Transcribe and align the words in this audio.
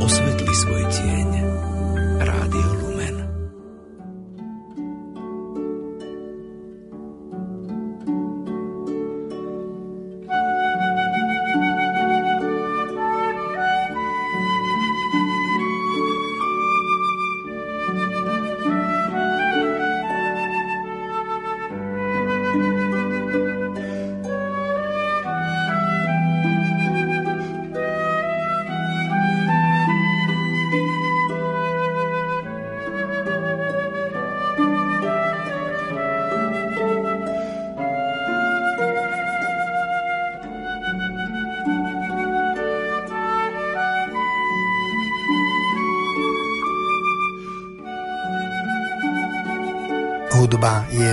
osvetli 0.00 0.54
svoj 0.56 0.84
tieň. 0.88 1.19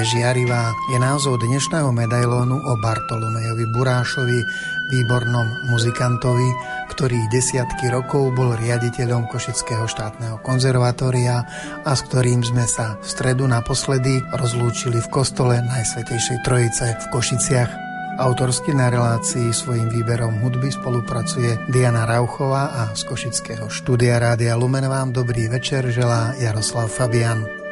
Žiarivá 0.07 0.71
je 0.87 0.95
názov 1.03 1.43
dnešného 1.43 1.91
medailónu 1.91 2.55
o 2.55 2.73
Bartolomejovi 2.79 3.67
Burášovi, 3.75 4.39
výbornom 4.87 5.67
muzikantovi, 5.67 6.47
ktorý 6.95 7.27
desiatky 7.27 7.91
rokov 7.91 8.31
bol 8.31 8.55
riaditeľom 8.55 9.27
Košického 9.27 9.83
štátneho 9.83 10.39
konzervatória 10.47 11.43
a 11.83 11.91
s 11.91 12.07
ktorým 12.07 12.39
sme 12.39 12.63
sa 12.63 12.95
v 13.03 13.07
stredu 13.11 13.51
naposledy 13.51 14.23
rozlúčili 14.31 15.03
v 15.03 15.11
kostole 15.11 15.59
Najsvetejšej 15.59 16.39
Trojice 16.47 16.95
v 17.03 17.05
Košiciach. 17.11 17.71
Autorsky 18.17 18.71
na 18.71 18.87
relácii 18.87 19.51
svojim 19.51 19.91
výberom 19.91 20.39
hudby 20.39 20.71
spolupracuje 20.71 21.67
Diana 21.67 22.07
Rauchová 22.07 22.71
a 22.71 22.83
z 22.95 23.03
Košického 23.03 23.67
štúdia 23.67 24.23
Rádia 24.23 24.55
Lumen 24.55 24.87
vám 24.87 25.11
dobrý 25.11 25.51
večer 25.51 25.91
želá 25.91 26.31
Jaroslav 26.39 26.87
Fabian. 26.87 27.66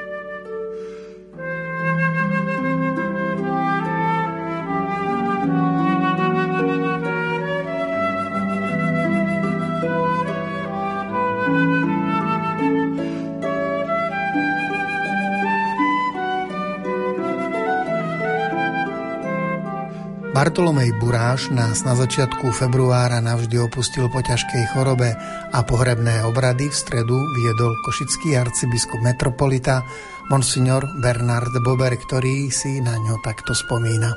Bartolomej 20.36 20.92
Buráš 21.00 21.48
nás 21.48 21.88
na 21.88 21.96
začiatku 21.96 22.52
februára 22.52 23.24
navždy 23.24 23.56
opustil 23.56 24.12
po 24.12 24.20
ťažkej 24.20 24.76
chorobe 24.76 25.16
a 25.56 25.60
pohrebné 25.64 26.28
obrady 26.28 26.68
v 26.68 26.76
stredu 26.76 27.16
viedol 27.40 27.72
košický 27.88 28.36
arcibiskup 28.36 29.00
metropolita 29.00 29.88
Monsignor 30.28 30.84
Bernard 31.00 31.56
Bober, 31.64 31.96
ktorý 31.96 32.52
si 32.52 32.84
na 32.84 33.00
ňo 33.00 33.24
takto 33.24 33.56
spomína. 33.56 34.12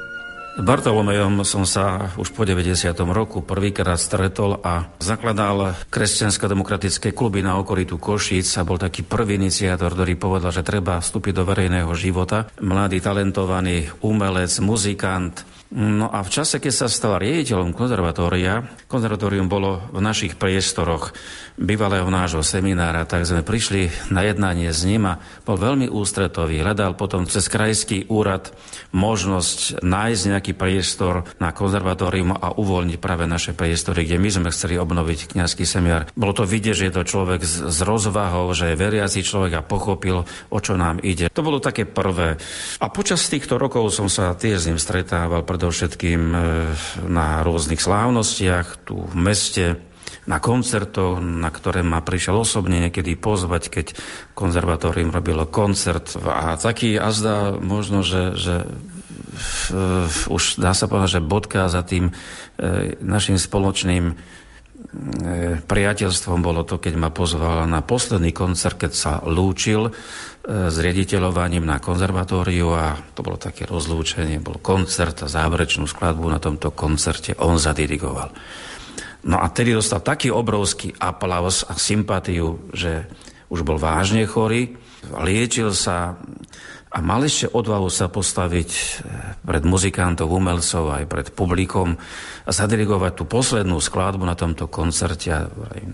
Bartolomejom 0.58 1.46
som 1.46 1.62
sa 1.62 2.10
už 2.18 2.34
po 2.34 2.42
90. 2.42 2.90
roku 3.14 3.46
prvýkrát 3.46 3.94
stretol 3.94 4.58
a 4.58 4.90
zakladal 4.98 5.78
kresťansko-demokratické 5.86 7.14
kluby 7.14 7.46
na 7.46 7.62
okoritu 7.62 7.94
Košíc 7.94 8.58
a 8.58 8.66
bol 8.66 8.74
taký 8.74 9.06
prvý 9.06 9.38
iniciátor, 9.38 9.94
ktorý 9.94 10.18
povedal, 10.18 10.50
že 10.50 10.66
treba 10.66 10.98
vstúpiť 10.98 11.30
do 11.30 11.46
verejného 11.46 11.94
života. 11.94 12.50
Mladý, 12.58 12.98
talentovaný 12.98 13.86
umelec, 14.02 14.50
muzikant, 14.58 15.46
No 15.68 16.08
a 16.08 16.24
v 16.24 16.32
čase, 16.32 16.64
keď 16.64 16.72
sa 16.72 16.88
stal 16.88 17.20
riaditeľom 17.20 17.76
konzervatória, 17.76 18.64
konzervatórium 18.88 19.52
bolo 19.52 19.84
v 19.92 20.00
našich 20.00 20.40
priestoroch 20.40 21.12
bývalého 21.60 22.08
nášho 22.08 22.40
seminára, 22.40 23.04
tak 23.04 23.28
sme 23.28 23.44
prišli 23.44 23.92
na 24.08 24.24
jednanie 24.24 24.72
s 24.72 24.88
ním 24.88 25.04
a 25.04 25.20
bol 25.44 25.60
veľmi 25.60 25.92
ústretový. 25.92 26.64
Hľadal 26.64 26.96
potom 26.96 27.28
cez 27.28 27.52
krajský 27.52 28.08
úrad 28.08 28.48
možnosť 28.96 29.84
nájsť 29.84 30.22
nejaký 30.32 30.52
priestor 30.56 31.28
na 31.36 31.52
konzervatórium 31.52 32.32
a 32.32 32.56
uvoľniť 32.56 32.96
práve 32.96 33.28
naše 33.28 33.52
priestory, 33.52 34.08
kde 34.08 34.16
my 34.16 34.30
sme 34.32 34.48
chceli 34.48 34.80
obnoviť 34.80 35.36
kňazský 35.36 35.68
seminár. 35.68 36.08
Bolo 36.16 36.32
to 36.32 36.48
vidieť, 36.48 36.74
že 36.80 36.86
je 36.88 36.94
to 36.96 37.04
človek 37.04 37.44
s, 37.44 37.84
rozvahou, 37.84 38.48
že 38.56 38.72
je 38.72 38.80
veriaci 38.80 39.20
človek 39.20 39.60
a 39.60 39.66
pochopil, 39.66 40.24
o 40.48 40.58
čo 40.64 40.80
nám 40.80 41.04
ide. 41.04 41.28
To 41.28 41.44
bolo 41.44 41.60
také 41.60 41.84
prvé. 41.84 42.40
A 42.80 42.88
počas 42.88 43.28
týchto 43.28 43.60
rokov 43.60 43.92
som 43.92 44.08
sa 44.08 44.32
tiež 44.32 44.56
s 44.64 44.68
ním 44.72 44.80
stretával, 44.80 45.44
predovšetkým 45.58 46.22
e, 46.30 46.38
na 47.10 47.42
rôznych 47.42 47.82
slávnostiach 47.82 48.86
tu 48.86 49.02
v 49.02 49.14
meste, 49.18 49.82
na 50.30 50.38
koncertoch, 50.38 51.18
na 51.18 51.50
ktoré 51.50 51.82
ma 51.82 51.98
prišiel 51.98 52.38
osobne 52.38 52.78
niekedy 52.78 53.18
pozvať, 53.18 53.74
keď 53.74 53.86
konzervatórium 54.38 55.10
robilo 55.10 55.50
koncert. 55.50 56.14
A 56.22 56.54
taký 56.54 56.94
azda 56.94 57.58
možno, 57.58 58.04
že, 58.04 58.36
že 58.36 58.68
uh, 58.68 60.04
už 60.28 60.60
dá 60.60 60.76
sa 60.76 60.84
povedať, 60.84 61.16
že 61.16 61.24
bodka 61.24 61.72
za 61.72 61.80
tým 61.80 62.12
uh, 62.12 62.92
našim 63.00 63.40
spoločným 63.40 64.20
priateľstvom 65.68 66.40
bolo 66.40 66.64
to, 66.64 66.80
keď 66.80 66.94
ma 66.96 67.12
pozvala 67.12 67.68
na 67.68 67.84
posledný 67.84 68.32
koncert, 68.32 68.80
keď 68.80 68.92
sa 68.96 69.12
lúčil 69.20 69.92
s 70.48 70.76
riaditeľovaním 70.80 71.68
na 71.68 71.76
konzervatóriu 71.76 72.72
a 72.72 72.96
to 73.12 73.20
bolo 73.20 73.36
také 73.36 73.68
rozlúčenie, 73.68 74.40
bol 74.40 74.56
koncert 74.56 75.20
a 75.20 75.28
záverečnú 75.28 75.84
skladbu 75.84 76.32
na 76.32 76.40
tomto 76.40 76.72
koncerte 76.72 77.36
on 77.36 77.60
zadirigoval. 77.60 78.32
No 79.28 79.36
a 79.36 79.52
tedy 79.52 79.76
dostal 79.76 80.00
taký 80.00 80.32
obrovský 80.32 80.96
aplaus 80.96 81.68
a 81.68 81.76
sympatiu, 81.76 82.64
že 82.72 83.04
už 83.52 83.60
bol 83.60 83.76
vážne 83.76 84.24
chorý, 84.24 84.72
liečil 85.20 85.76
sa 85.76 86.16
a 86.88 86.98
mal 87.04 87.20
ešte 87.20 87.52
odvahu 87.52 87.92
sa 87.92 88.08
postaviť 88.08 88.70
eh, 88.72 88.86
pred 89.44 89.62
muzikantov, 89.64 90.32
umelcov 90.32 90.92
aj 90.92 91.04
pred 91.04 91.26
publikom 91.32 91.96
a 92.44 92.50
zadirigovať 92.50 93.12
tú 93.12 93.24
poslednú 93.28 93.76
skladbu 93.76 94.24
na 94.24 94.36
tomto 94.36 94.72
koncerte. 94.72 95.30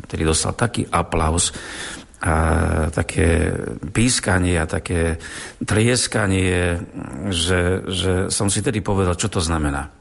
Tedy 0.06 0.22
dostal 0.22 0.54
taký 0.54 0.86
aplaus, 0.90 1.50
a 2.24 2.34
také 2.88 3.52
pískanie 3.92 4.56
a 4.56 4.64
také 4.64 5.20
trieskanie, 5.60 6.80
že, 7.28 7.84
že 7.84 8.12
som 8.32 8.48
si 8.48 8.64
tedy 8.64 8.80
povedal, 8.80 9.12
čo 9.12 9.28
to 9.28 9.44
znamená. 9.44 9.92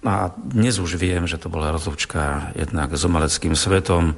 No 0.00 0.08
a 0.08 0.22
dnes 0.32 0.80
už 0.80 0.96
viem, 0.96 1.28
že 1.28 1.36
to 1.36 1.52
bola 1.52 1.76
rozlúčka 1.76 2.56
jednak 2.56 2.88
s 2.96 3.04
umeleckým 3.04 3.52
svetom, 3.52 4.16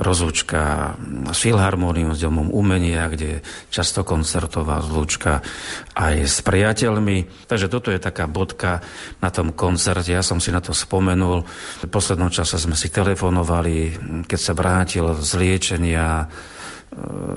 rozlúčka 0.00 0.94
s 1.28 1.38
Filharmónium, 1.44 2.16
s 2.16 2.24
Domom 2.24 2.48
umenia, 2.48 3.12
kde 3.12 3.44
často 3.68 4.08
koncertoval 4.08 4.88
zlúčka 4.88 5.44
aj 5.92 6.24
s 6.24 6.40
priateľmi. 6.40 7.44
Takže 7.44 7.68
toto 7.68 7.92
je 7.92 8.00
taká 8.00 8.24
bodka 8.24 8.80
na 9.20 9.28
tom 9.28 9.52
koncerte. 9.52 10.16
Ja 10.16 10.24
som 10.24 10.40
si 10.40 10.48
na 10.48 10.64
to 10.64 10.72
spomenul. 10.72 11.44
V 11.84 11.92
poslednom 11.92 12.32
čase 12.32 12.56
sme 12.56 12.78
si 12.78 12.88
telefonovali, 12.88 14.00
keď 14.24 14.40
sa 14.40 14.56
vrátil 14.56 15.12
z 15.12 15.30
liečenia 15.36 16.24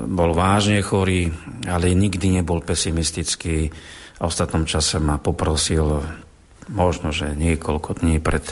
bol 0.08 0.32
vážne 0.32 0.80
chorý, 0.80 1.28
ale 1.68 1.92
nikdy 1.92 2.40
nebol 2.40 2.64
pesimistický. 2.64 3.68
A 4.22 4.22
v 4.24 4.32
ostatnom 4.32 4.64
čase 4.64 4.96
ma 5.02 5.20
poprosil 5.20 6.00
možno, 6.70 7.10
že 7.16 7.34
niekoľko 7.34 8.04
dní 8.04 8.22
pred 8.22 8.44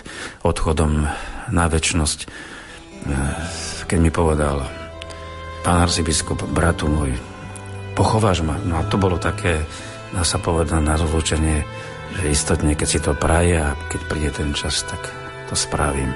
odchodom 0.42 1.06
na 1.50 1.66
väčnosť, 1.70 2.30
keď 3.86 3.98
mi 4.00 4.10
povedal 4.10 4.66
pán 5.62 5.86
arcibiskup, 5.86 6.40
bratu 6.50 6.88
môj, 6.88 7.14
pochováš 7.94 8.42
ma. 8.42 8.56
No 8.64 8.80
a 8.80 8.88
to 8.88 8.96
bolo 8.96 9.20
také, 9.20 9.62
dá 10.16 10.24
sa 10.24 10.40
povedať, 10.40 10.80
na 10.80 10.96
rozlúčenie, 10.96 11.68
že 12.16 12.32
istotne, 12.32 12.74
keď 12.74 12.88
si 12.88 13.00
to 13.04 13.14
praje 13.14 13.60
a 13.60 13.76
keď 13.92 14.02
príde 14.08 14.32
ten 14.34 14.50
čas, 14.56 14.82
tak 14.88 15.00
to 15.52 15.56
spravím. 15.56 16.10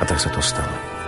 A 0.00 0.02
tak 0.04 0.18
sa 0.18 0.28
to 0.32 0.42
stalo. 0.42 0.99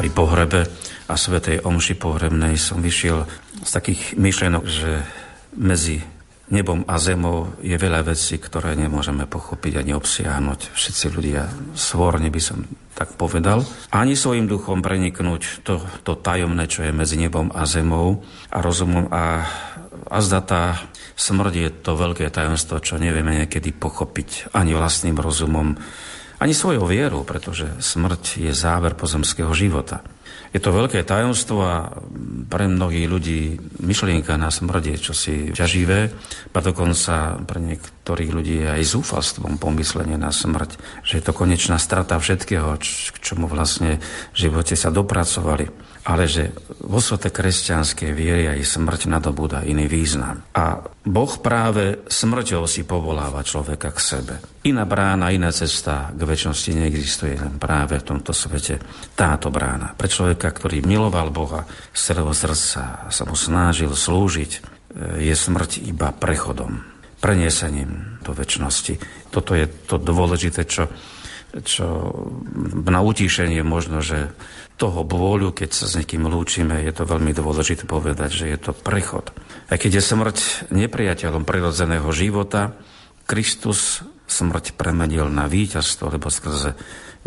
Pri 0.00 0.08
pohrebe 0.08 0.64
a 1.12 1.14
svetej 1.14 1.60
omši 1.60 2.00
pohrebnej 2.00 2.56
som 2.56 2.80
vyšiel 2.80 3.28
z 3.60 3.68
takých 3.68 4.16
myšlienok, 4.16 4.64
že 4.64 5.04
medzi 5.60 6.00
nebom 6.48 6.88
a 6.88 6.96
zemou 6.96 7.52
je 7.60 7.76
veľa 7.76 8.08
vecí, 8.08 8.40
ktoré 8.40 8.80
nemôžeme 8.80 9.28
pochopiť 9.28 9.84
ani 9.84 9.92
obsiahnuť. 9.92 10.72
Všetci 10.72 11.06
ľudia 11.12 11.52
svorne 11.76 12.32
by 12.32 12.40
som 12.40 12.64
tak 12.96 13.12
povedal. 13.20 13.60
Ani 13.92 14.16
svojim 14.16 14.48
duchom 14.48 14.80
preniknúť 14.80 15.68
to, 15.68 15.84
to 16.00 16.16
tajomné, 16.16 16.64
čo 16.64 16.80
je 16.80 16.96
medzi 16.96 17.20
nebom 17.20 17.52
a 17.52 17.68
zemou 17.68 18.24
a 18.48 18.64
rozumom 18.64 19.04
a, 19.12 19.44
a 20.08 20.18
zda 20.24 20.40
tá 20.40 20.62
smrť 21.12 21.54
je 21.60 21.68
to 21.76 21.92
veľké 21.92 22.24
tajomstvo, 22.32 22.80
čo 22.80 22.96
nevieme 22.96 23.44
niekedy 23.44 23.76
pochopiť 23.76 24.56
ani 24.56 24.72
vlastným 24.72 25.20
rozumom, 25.20 25.76
ani 26.40 26.56
svojou 26.56 26.88
vierou, 26.88 27.22
pretože 27.22 27.68
smrť 27.78 28.40
je 28.48 28.52
záver 28.56 28.96
pozemského 28.96 29.52
života. 29.52 30.00
Je 30.50 30.58
to 30.58 30.74
veľké 30.74 31.06
tajomstvo 31.06 31.62
a 31.62 31.94
pre 32.50 32.66
mnohých 32.66 33.06
ľudí 33.06 33.40
myšlienka 33.78 34.34
na 34.34 34.50
smrť 34.50 34.82
je 34.82 34.96
čosi 34.98 35.36
ťaživé, 35.54 36.10
a 36.50 36.58
dokonca 36.58 37.38
pre 37.46 37.62
niektorých 37.62 38.30
ľudí 38.34 38.66
je 38.66 38.68
aj 38.80 38.82
zúfalstvom 38.82 39.62
pomyslenie 39.62 40.18
na 40.18 40.34
smrť, 40.34 40.74
že 41.06 41.22
je 41.22 41.22
to 41.22 41.36
konečná 41.36 41.78
strata 41.78 42.18
všetkého, 42.18 42.74
k 42.82 43.16
čomu 43.22 43.46
vlastne 43.46 44.02
v 44.34 44.36
živote 44.50 44.74
sa 44.74 44.90
dopracovali 44.90 45.89
ale 46.10 46.26
že 46.26 46.50
vo 46.82 46.98
svete 46.98 47.30
kresťanskej 47.30 48.10
viery 48.10 48.50
aj 48.50 48.66
smrť 48.66 49.06
nadobúda 49.06 49.62
iný 49.62 49.86
význam. 49.86 50.42
A 50.58 50.82
Boh 51.06 51.30
práve 51.38 52.02
smrťou 52.10 52.66
si 52.66 52.82
povoláva 52.82 53.46
človeka 53.46 53.94
k 53.94 54.00
sebe. 54.02 54.34
Iná 54.66 54.82
brána, 54.90 55.30
iná 55.30 55.54
cesta 55.54 56.10
k 56.10 56.18
väčšnosti 56.18 56.70
neexistuje 56.74 57.38
len 57.38 57.62
práve 57.62 58.02
v 58.02 58.06
tomto 58.10 58.34
svete. 58.34 58.82
Táto 59.14 59.54
brána. 59.54 59.94
Pre 59.94 60.10
človeka, 60.10 60.50
ktorý 60.50 60.82
miloval 60.82 61.30
Boha 61.30 61.62
z 61.94 62.00
celého 62.10 62.34
srdca 62.34 63.06
sa 63.06 63.22
mu 63.22 63.38
snažil 63.38 63.94
slúžiť, 63.94 64.50
e, 64.50 64.60
je 65.30 65.34
smrť 65.38 65.86
iba 65.86 66.10
prechodom, 66.10 66.82
preniesením 67.22 68.18
do 68.26 68.34
väčšnosti. 68.34 68.98
Toto 69.30 69.54
je 69.54 69.70
to 69.86 69.94
dôležité, 69.94 70.66
čo, 70.66 70.90
čo 71.66 72.14
na 72.86 73.00
utíšenie 73.02 73.62
možno, 73.66 74.00
že 74.00 74.30
toho 74.80 75.04
bôľu, 75.04 75.52
keď 75.52 75.70
sa 75.76 75.84
s 75.90 76.00
niekým 76.00 76.24
lúčime, 76.24 76.80
je 76.80 76.92
to 76.96 77.04
veľmi 77.04 77.36
dôležité 77.36 77.84
povedať, 77.84 78.30
že 78.32 78.46
je 78.48 78.58
to 78.58 78.72
prechod. 78.72 79.28
A 79.68 79.76
keď 79.76 80.00
je 80.00 80.08
smrť 80.08 80.36
nepriateľom 80.72 81.44
prirodzeného 81.44 82.08
života, 82.16 82.72
Kristus 83.28 84.00
smrť 84.24 84.78
premenil 84.78 85.28
na 85.28 85.50
víťazstvo, 85.50 86.16
lebo 86.16 86.32
skrze 86.32 86.78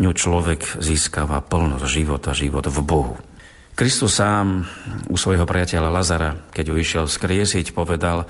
ňu 0.02 0.10
človek 0.10 0.82
získava 0.82 1.38
plnosť 1.44 1.86
života, 1.86 2.34
život 2.34 2.66
v 2.66 2.78
Bohu. 2.82 3.14
Kristus 3.74 4.18
sám 4.18 4.66
u 5.10 5.16
svojho 5.18 5.46
priateľa 5.46 5.90
Lazara, 5.90 6.38
keď 6.54 6.74
ho 6.74 6.76
išiel 6.78 7.06
skriesiť, 7.06 7.74
povedal 7.74 8.26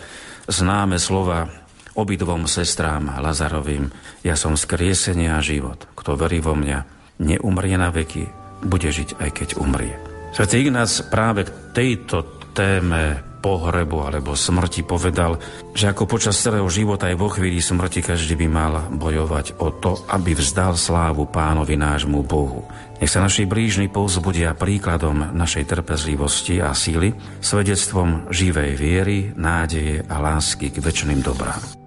známe 0.48 1.00
slova 1.00 1.63
obidvom 1.94 2.46
sestrám 2.50 3.18
Lazarovým. 3.22 3.90
Ja 4.26 4.34
som 4.34 4.58
skriesenie 4.58 5.30
a 5.30 5.42
život. 5.42 5.86
Kto 5.94 6.18
verí 6.18 6.42
vo 6.42 6.54
mňa, 6.58 6.78
neumrie 7.22 7.78
na 7.78 7.94
veky, 7.94 8.26
bude 8.66 8.90
žiť 8.90 9.20
aj 9.20 9.30
keď 9.30 9.48
umrie. 9.58 9.94
Svetý 10.34 10.66
Ignác 10.66 10.90
práve 11.08 11.46
k 11.46 11.54
tejto 11.70 12.50
téme 12.54 13.34
pohrebu 13.44 14.08
alebo 14.08 14.32
smrti 14.32 14.88
povedal, 14.88 15.36
že 15.76 15.92
ako 15.92 16.08
počas 16.08 16.40
celého 16.40 16.64
života 16.72 17.12
aj 17.12 17.16
vo 17.20 17.28
chvíli 17.28 17.60
smrti 17.60 18.00
každý 18.00 18.40
by 18.40 18.48
mal 18.48 18.88
bojovať 18.88 19.60
o 19.60 19.68
to, 19.68 20.00
aby 20.08 20.32
vzdal 20.32 20.80
slávu 20.80 21.28
pánovi 21.28 21.76
nášmu 21.76 22.24
Bohu. 22.24 22.64
Nech 23.04 23.12
sa 23.12 23.20
naši 23.20 23.44
blížni 23.44 23.92
povzbudia 23.92 24.56
príkladom 24.56 25.36
našej 25.36 25.68
trpezlivosti 25.68 26.64
a 26.64 26.72
síly, 26.72 27.12
svedectvom 27.44 28.32
živej 28.32 28.80
viery, 28.80 29.18
nádeje 29.36 30.00
a 30.08 30.16
lásky 30.24 30.72
k 30.72 30.80
väčšným 30.80 31.20
dobrám. 31.20 31.83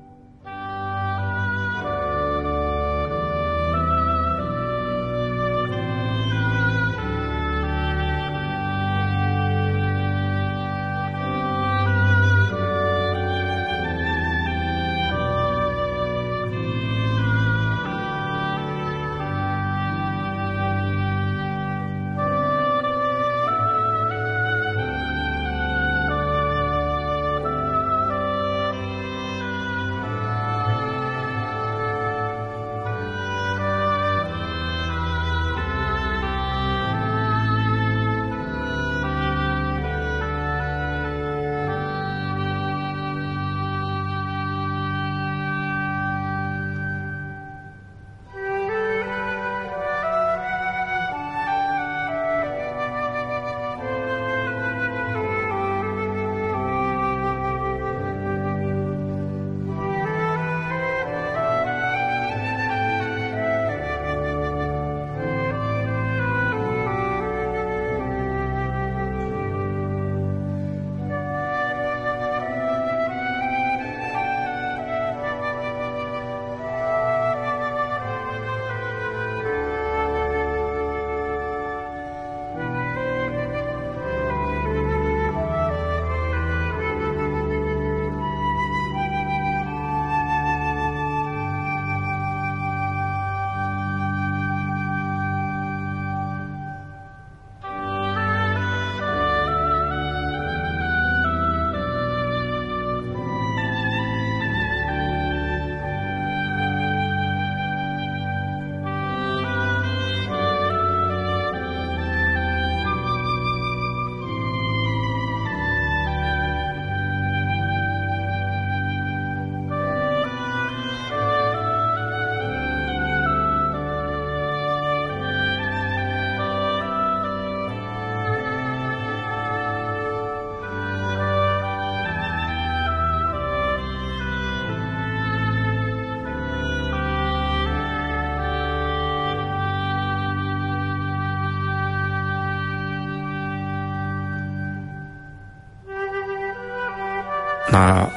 Na 147.78 148.10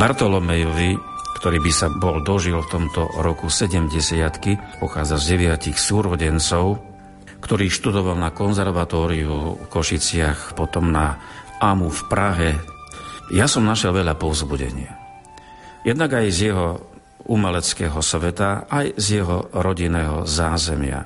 Bartolomejovi, 0.00 0.96
ktorý 1.36 1.60
by 1.60 1.72
sa 1.76 1.92
bol 1.92 2.24
dožil 2.24 2.56
v 2.56 2.72
tomto 2.72 3.20
roku 3.20 3.52
70 3.52 3.92
pochádza 4.80 5.20
z 5.20 5.36
deviatich 5.36 5.76
súrodencov, 5.76 6.80
ktorý 7.44 7.68
študoval 7.68 8.16
na 8.16 8.32
konzervatóriu 8.32 9.60
v 9.60 9.64
Košiciach, 9.68 10.56
potom 10.56 10.88
na 10.88 11.20
AMU 11.60 11.92
v 11.92 12.02
Prahe. 12.08 12.50
Ja 13.28 13.44
som 13.44 13.68
našiel 13.68 13.92
veľa 13.92 14.16
povzbudenia. 14.16 14.96
Jednak 15.84 16.24
aj 16.24 16.26
z 16.32 16.38
jeho 16.48 16.80
umeleckého 17.28 18.00
sveta, 18.00 18.72
aj 18.72 18.96
z 18.96 19.20
jeho 19.20 19.52
rodinného 19.52 20.24
zázemia. 20.24 21.04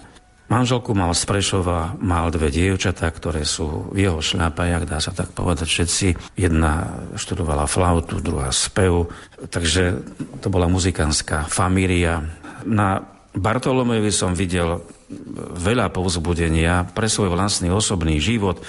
Manželku 0.53 0.93
mal 0.93 1.17
z 1.17 1.25
Prešova, 1.25 1.97
mal 1.97 2.29
dve 2.29 2.53
dievčatá, 2.53 3.09
ktoré 3.09 3.49
sú 3.49 3.89
v 3.89 4.05
jeho 4.05 4.21
šľapajach, 4.21 4.85
dá 4.85 5.01
sa 5.01 5.17
tak 5.17 5.33
povedať 5.33 5.65
všetci. 5.65 6.37
Jedna 6.37 6.93
študovala 7.17 7.65
flautu, 7.65 8.21
druhá 8.21 8.53
spev, 8.53 9.09
takže 9.49 10.05
to 10.45 10.53
bola 10.53 10.69
muzikantská 10.69 11.49
família. 11.49 12.21
Na 12.69 13.01
Bartolomejovi 13.33 14.13
som 14.13 14.37
videl 14.37 14.85
veľa 15.57 15.89
povzbudenia 15.89 16.85
pre 16.93 17.09
svoj 17.09 17.33
vlastný 17.33 17.73
osobný 17.73 18.21
život, 18.21 18.61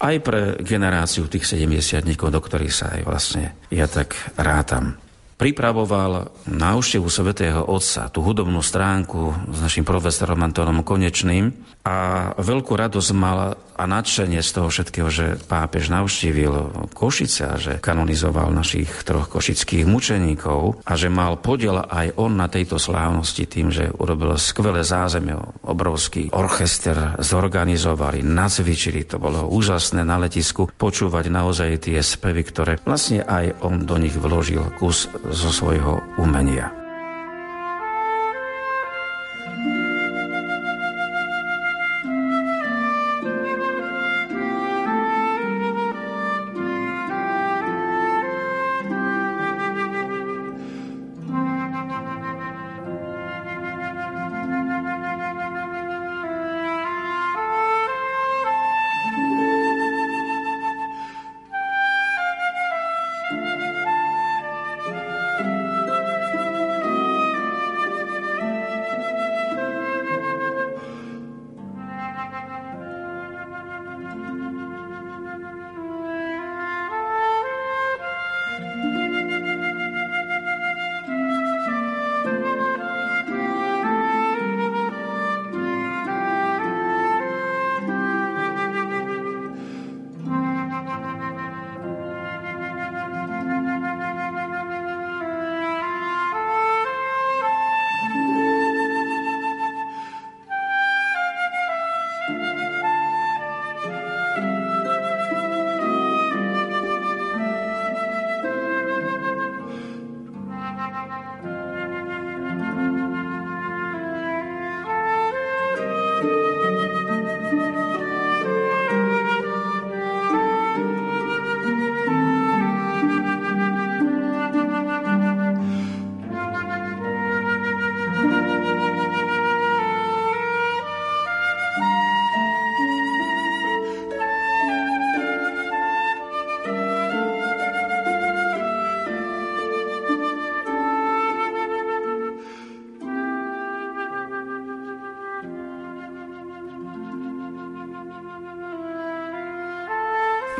aj 0.00 0.16
pre 0.24 0.40
generáciu 0.64 1.28
tých 1.28 1.44
70 1.44 2.16
do 2.16 2.40
ktorých 2.40 2.72
sa 2.72 2.96
aj 2.96 3.00
vlastne 3.04 3.56
ja 3.72 3.88
tak 3.88 4.12
rátam 4.36 4.96
pripravoval 5.36 6.32
návštevu 6.48 7.08
svätého 7.12 7.60
Otca, 7.68 8.08
tú 8.08 8.24
hudobnú 8.24 8.64
stránku 8.64 9.36
s 9.52 9.58
našim 9.60 9.84
profesorom 9.84 10.40
Antonom 10.40 10.80
Konečným. 10.80 11.52
A 11.86 12.32
veľkú 12.40 12.74
radosť 12.74 13.10
mal 13.14 13.54
a 13.76 13.84
nadšenie 13.84 14.40
z 14.40 14.50
toho 14.56 14.72
všetkého, 14.72 15.08
že 15.12 15.36
pápež 15.36 15.92
navštívil 15.92 16.88
Košice 16.96 17.42
a 17.44 17.54
že 17.60 17.76
kanonizoval 17.76 18.48
našich 18.48 18.88
troch 19.04 19.28
košických 19.28 19.84
mučeníkov 19.84 20.80
a 20.82 20.92
že 20.96 21.12
mal 21.12 21.36
podiel 21.36 21.84
aj 21.84 22.16
on 22.16 22.40
na 22.40 22.48
tejto 22.48 22.80
slávnosti 22.80 23.44
tým, 23.44 23.68
že 23.68 23.92
urobil 23.92 24.40
skvelé 24.40 24.80
zázemie, 24.80 25.36
obrovský 25.68 26.32
orchester 26.32 27.20
zorganizovali, 27.20 28.24
nacvičili, 28.24 29.04
to 29.04 29.20
bolo 29.20 29.44
úžasné 29.52 30.00
na 30.02 30.16
letisku 30.16 30.72
počúvať 30.72 31.28
naozaj 31.28 31.92
tie 31.92 32.00
spevy, 32.00 32.42
ktoré 32.48 32.72
vlastne 32.80 33.20
aj 33.22 33.60
on 33.60 33.84
do 33.84 34.00
nich 34.00 34.16
vložil 34.16 34.64
kus 34.80 35.04
zo 35.30 35.50
svojho 35.52 36.00
umenia. 36.18 36.85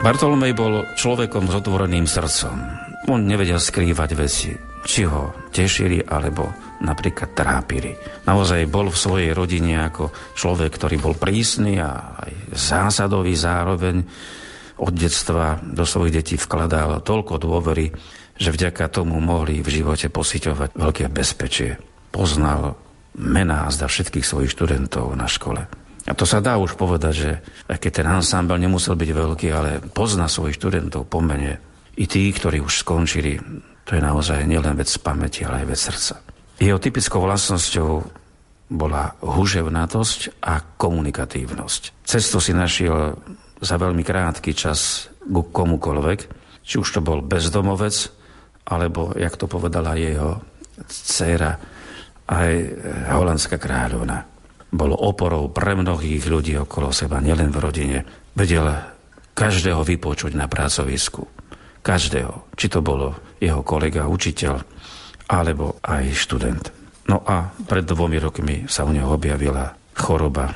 Bartolomej 0.06 0.54
bol 0.54 0.86
človekom 0.94 1.50
s 1.50 1.58
otvoreným 1.58 2.06
srdcom. 2.06 2.54
On 3.10 3.18
nevedel 3.26 3.58
skrývať 3.58 4.14
veci, 4.14 4.54
či 4.86 5.02
ho 5.02 5.34
tešili 5.50 5.98
alebo 5.98 6.46
napríklad 6.78 7.34
trápili. 7.34 7.90
Naozaj 8.22 8.70
bol 8.70 8.86
v 8.86 9.02
svojej 9.02 9.30
rodine 9.34 9.82
ako 9.82 10.14
človek, 10.38 10.78
ktorý 10.78 11.02
bol 11.02 11.18
prísny 11.18 11.82
a 11.82 12.22
aj 12.22 12.54
zásadový 12.54 13.34
zároveň. 13.34 14.06
Od 14.78 14.94
detstva 14.94 15.58
do 15.58 15.82
svojich 15.82 16.22
detí 16.22 16.38
vkladal 16.38 17.02
toľko 17.02 17.42
dôvery, 17.42 17.90
že 18.38 18.54
vďaka 18.54 18.86
tomu 18.86 19.18
mohli 19.18 19.58
v 19.58 19.82
živote 19.82 20.06
posiťovať 20.06 20.78
veľké 20.78 21.10
bezpečie. 21.10 21.82
Poznal 22.14 22.78
mená 23.18 23.66
zda 23.74 23.90
všetkých 23.90 24.22
svojich 24.22 24.54
študentov 24.54 25.18
na 25.18 25.26
škole. 25.26 25.66
A 26.06 26.14
to 26.14 26.22
sa 26.22 26.38
dá 26.38 26.54
už 26.54 26.78
povedať, 26.78 27.14
že 27.14 27.30
aj 27.66 27.78
keď 27.82 27.92
ten 28.02 28.06
ansámbel 28.06 28.62
nemusel 28.62 28.94
byť 28.94 29.10
veľký, 29.10 29.48
ale 29.50 29.82
pozná 29.90 30.30
svojich 30.30 30.54
študentov 30.54 31.10
po 31.10 31.18
mene. 31.18 31.58
I 31.98 32.06
tí, 32.06 32.30
ktorí 32.30 32.62
už 32.62 32.86
skončili, 32.86 33.42
to 33.82 33.98
je 33.98 34.02
naozaj 34.02 34.46
nielen 34.46 34.78
vec 34.78 34.86
pamäti, 35.02 35.42
ale 35.42 35.62
aj 35.62 35.66
vec 35.66 35.80
srdca. 35.82 36.14
Jeho 36.62 36.78
typickou 36.78 37.18
vlastnosťou 37.26 37.90
bola 38.70 39.18
huževnatosť 39.18 40.42
a 40.46 40.62
komunikatívnosť. 40.78 42.06
Cesto 42.06 42.38
si 42.38 42.54
našiel 42.54 43.18
za 43.58 43.74
veľmi 43.74 44.06
krátky 44.06 44.54
čas 44.54 45.10
ku 45.26 45.42
komukoľvek, 45.50 46.20
či 46.62 46.74
už 46.78 46.98
to 46.98 47.00
bol 47.02 47.18
bezdomovec, 47.18 48.14
alebo, 48.66 49.10
jak 49.14 49.34
to 49.34 49.46
povedala 49.50 49.98
jeho 49.98 50.38
dcéra, 50.86 51.58
aj 52.26 52.52
holandská 53.10 53.58
kráľovna 53.58 54.35
bol 54.72 54.92
oporou 54.92 55.50
pre 55.50 55.78
mnohých 55.78 56.26
ľudí 56.26 56.54
okolo 56.58 56.90
seba, 56.90 57.22
nielen 57.22 57.54
v 57.54 57.62
rodine. 57.62 57.98
Vedel 58.34 58.66
každého 59.36 59.84
vypočuť 59.86 60.32
na 60.34 60.50
pracovisku. 60.50 61.24
Každého. 61.80 62.52
Či 62.58 62.66
to 62.72 62.80
bolo 62.82 63.36
jeho 63.38 63.62
kolega, 63.62 64.10
učiteľ, 64.10 64.58
alebo 65.30 65.78
aj 65.82 66.04
študent. 66.14 66.64
No 67.06 67.22
a 67.22 67.54
pred 67.54 67.86
dvomi 67.86 68.18
rokmi 68.18 68.56
sa 68.66 68.82
u 68.82 68.90
neho 68.90 69.14
objavila 69.14 69.70
choroba, 69.94 70.50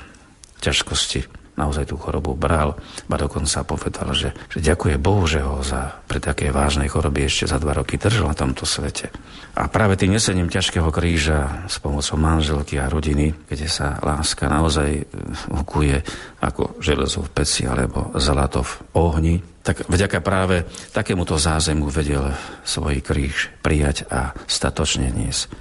ťažkosti 0.58 1.39
naozaj 1.60 1.92
tú 1.92 2.00
chorobu 2.00 2.32
bral, 2.32 2.80
a 3.04 3.16
dokonca 3.20 3.60
povedal, 3.68 4.16
že, 4.16 4.32
že 4.48 4.64
ďakuje 4.64 4.96
Bohu, 4.96 5.28
že 5.28 5.44
ho 5.44 5.60
za, 5.60 6.00
pre 6.08 6.16
také 6.16 6.48
vážnej 6.48 6.88
choroby 6.88 7.28
ešte 7.28 7.44
za 7.44 7.60
dva 7.60 7.76
roky 7.76 8.00
držal 8.00 8.32
na 8.32 8.36
tomto 8.38 8.64
svete. 8.64 9.12
A 9.60 9.68
práve 9.68 10.00
tým 10.00 10.16
nesením 10.16 10.48
ťažkého 10.48 10.88
kríža 10.88 11.68
s 11.68 11.76
pomocou 11.82 12.16
manželky 12.16 12.80
a 12.80 12.88
rodiny, 12.88 13.34
kde 13.50 13.68
sa 13.68 14.00
láska 14.00 14.48
naozaj 14.48 15.04
hukuje 15.52 16.00
ako 16.40 16.80
železo 16.80 17.20
v 17.26 17.32
peci 17.34 17.68
alebo 17.68 18.14
zlato 18.16 18.64
v 18.64 18.72
ohni, 18.96 19.36
tak 19.60 19.84
vďaka 19.90 20.24
práve 20.24 20.64
takémuto 20.96 21.36
zázemu 21.36 21.92
vedel 21.92 22.32
svoj 22.64 23.04
kríž 23.04 23.52
prijať 23.60 24.08
a 24.08 24.32
statočne 24.48 25.12
niesť. 25.12 25.52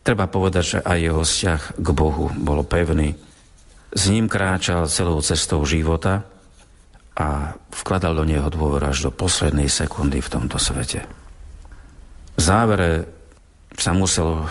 Treba 0.00 0.24
povedať, 0.24 0.64
že 0.64 0.78
aj 0.80 0.98
jeho 0.98 1.20
vzťah 1.20 1.60
k 1.76 1.88
Bohu 1.92 2.32
bol 2.32 2.64
pevný, 2.64 3.12
s 3.90 4.02
ním 4.08 4.30
kráčal 4.30 4.86
celou 4.86 5.18
cestou 5.22 5.62
života 5.66 6.22
a 7.18 7.58
vkladal 7.74 8.14
do 8.16 8.24
neho 8.24 8.46
dôver 8.48 8.80
až 8.86 9.08
do 9.08 9.10
poslednej 9.10 9.66
sekundy 9.66 10.22
v 10.22 10.32
tomto 10.32 10.56
svete. 10.56 11.04
V 12.34 12.40
závere 12.40 13.04
sa 13.76 13.92
musel 13.92 14.46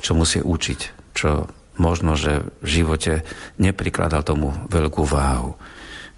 čo 0.00 0.16
musí 0.16 0.40
učiť, 0.40 1.12
čo 1.12 1.46
možno, 1.76 2.16
že 2.16 2.44
v 2.64 2.68
živote 2.68 3.22
neprikladal 3.60 4.24
tomu 4.24 4.52
veľkú 4.68 5.04
váhu. 5.04 5.54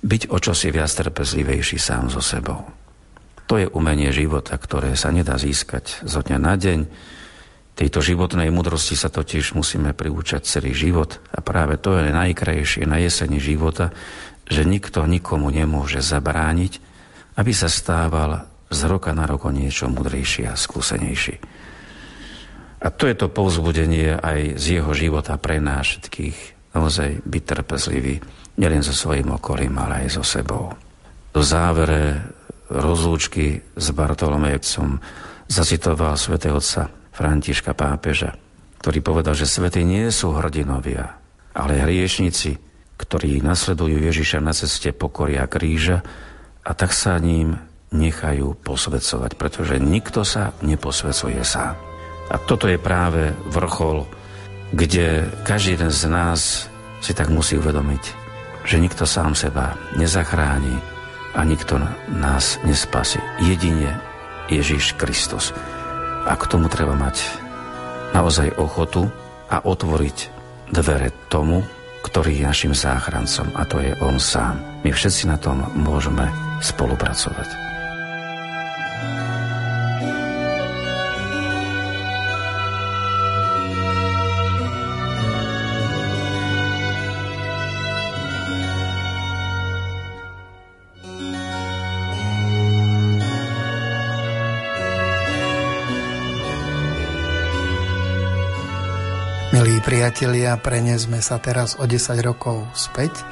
Byť 0.03 0.31
o 0.31 0.39
čosi 0.39 0.75
viac 0.75 0.91
trpezlivejší 0.91 1.79
sám 1.79 2.11
so 2.11 2.23
sebou. 2.23 2.67
To 3.51 3.59
je 3.59 3.71
umenie 3.71 4.11
života, 4.15 4.57
ktoré 4.57 4.95
sa 4.99 5.13
nedá 5.13 5.37
získať 5.37 6.03
zo 6.07 6.23
dňa 6.25 6.39
na 6.39 6.55
deň, 6.57 6.81
Tejto 7.73 8.05
životnej 8.05 8.53
mudrosti 8.53 8.93
sa 8.93 9.09
totiž 9.09 9.57
musíme 9.57 9.97
priúčať 9.97 10.45
celý 10.45 10.77
život 10.77 11.25
a 11.33 11.41
práve 11.41 11.81
to 11.81 11.97
je 11.97 12.13
najkrajšie 12.13 12.85
na 12.85 13.01
jeseni 13.01 13.41
života, 13.41 13.89
že 14.45 14.69
nikto 14.69 15.09
nikomu 15.09 15.49
nemôže 15.49 16.05
zabrániť, 16.05 16.79
aby 17.41 17.53
sa 17.57 17.73
stával 17.73 18.45
z 18.69 18.81
roka 18.85 19.17
na 19.17 19.25
roko 19.25 19.49
niečo 19.49 19.89
mudrejší 19.89 20.49
a 20.49 20.57
skúsenejší. 20.57 21.41
A 22.83 22.91
to 22.91 23.09
je 23.09 23.17
to 23.17 23.33
povzbudenie 23.33 24.21
aj 24.21 24.59
z 24.59 24.81
jeho 24.81 24.93
života 24.93 25.39
pre 25.41 25.63
nás 25.63 25.87
všetkých, 25.87 26.39
naozaj 26.77 27.25
byť 27.25 27.43
trpezlivý, 27.47 28.21
nielen 28.61 28.85
so 28.85 28.93
svojím 28.93 29.33
okolím, 29.39 29.81
ale 29.81 30.05
aj 30.05 30.19
so 30.21 30.25
sebou. 30.27 30.77
Do 31.33 31.41
závere 31.41 32.21
rozlúčky 32.69 33.65
s 33.77 33.87
Bartolomejcom 33.97 35.01
zacitoval 35.49 36.21
svätého 36.21 36.61
otca 36.61 37.02
Františka 37.13 37.77
pápeža, 37.77 38.35
ktorý 38.81 38.99
povedal, 39.05 39.37
že 39.37 39.47
svety 39.47 39.85
nie 39.85 40.09
sú 40.09 40.33
hrdinovia, 40.33 41.21
ale 41.53 41.85
hriešnici, 41.85 42.57
ktorí 42.97 43.45
nasledujú 43.45 44.01
Ježiša 44.01 44.41
na 44.41 44.57
ceste 44.57 44.91
pokoria 44.97 45.45
kríža 45.45 46.01
a 46.65 46.71
tak 46.73 46.97
sa 46.97 47.21
ním 47.21 47.61
nechajú 47.93 48.57
posvedcovať, 48.65 49.37
pretože 49.37 49.77
nikto 49.77 50.25
sa 50.25 50.57
neposvedcuje 50.65 51.45
sám. 51.45 51.77
A 52.33 52.41
toto 52.41 52.65
je 52.65 52.81
práve 52.81 53.37
vrchol, 53.53 54.09
kde 54.73 55.29
každý 55.45 55.77
jeden 55.77 55.93
z 55.93 56.03
nás 56.09 56.41
si 57.05 57.13
tak 57.13 57.29
musí 57.29 57.61
uvedomiť, 57.61 58.05
že 58.65 58.81
nikto 58.81 59.05
sám 59.05 59.37
seba 59.37 59.77
nezachráni 60.01 60.81
a 61.37 61.45
nikto 61.45 61.77
nás 62.09 62.57
nespasí. 62.65 63.21
Jedine 63.43 64.01
Ježiš 64.49 64.97
Kristus. 64.97 65.53
A 66.23 66.33
k 66.39 66.45
tomu 66.47 66.71
treba 66.71 66.95
mať 66.95 67.19
naozaj 68.15 68.55
ochotu 68.61 69.11
a 69.51 69.65
otvoriť 69.65 70.19
dvere 70.71 71.11
tomu, 71.29 71.67
ktorý 72.07 72.43
je 72.43 72.49
našim 72.49 72.73
záchrancom 72.75 73.51
a 73.55 73.63
to 73.67 73.79
je 73.83 73.93
On 74.03 74.19
sám. 74.19 74.59
My 74.83 74.91
všetci 74.91 75.31
na 75.31 75.39
tom 75.39 75.63
môžeme 75.79 76.27
spolupracovať. 76.63 77.72
Priatelia, 100.03 100.59
prenesme 100.59 101.23
sa 101.23 101.39
teraz 101.39 101.79
o 101.79 101.87
10 101.87 102.19
rokov 102.27 102.67
späť 102.75 103.23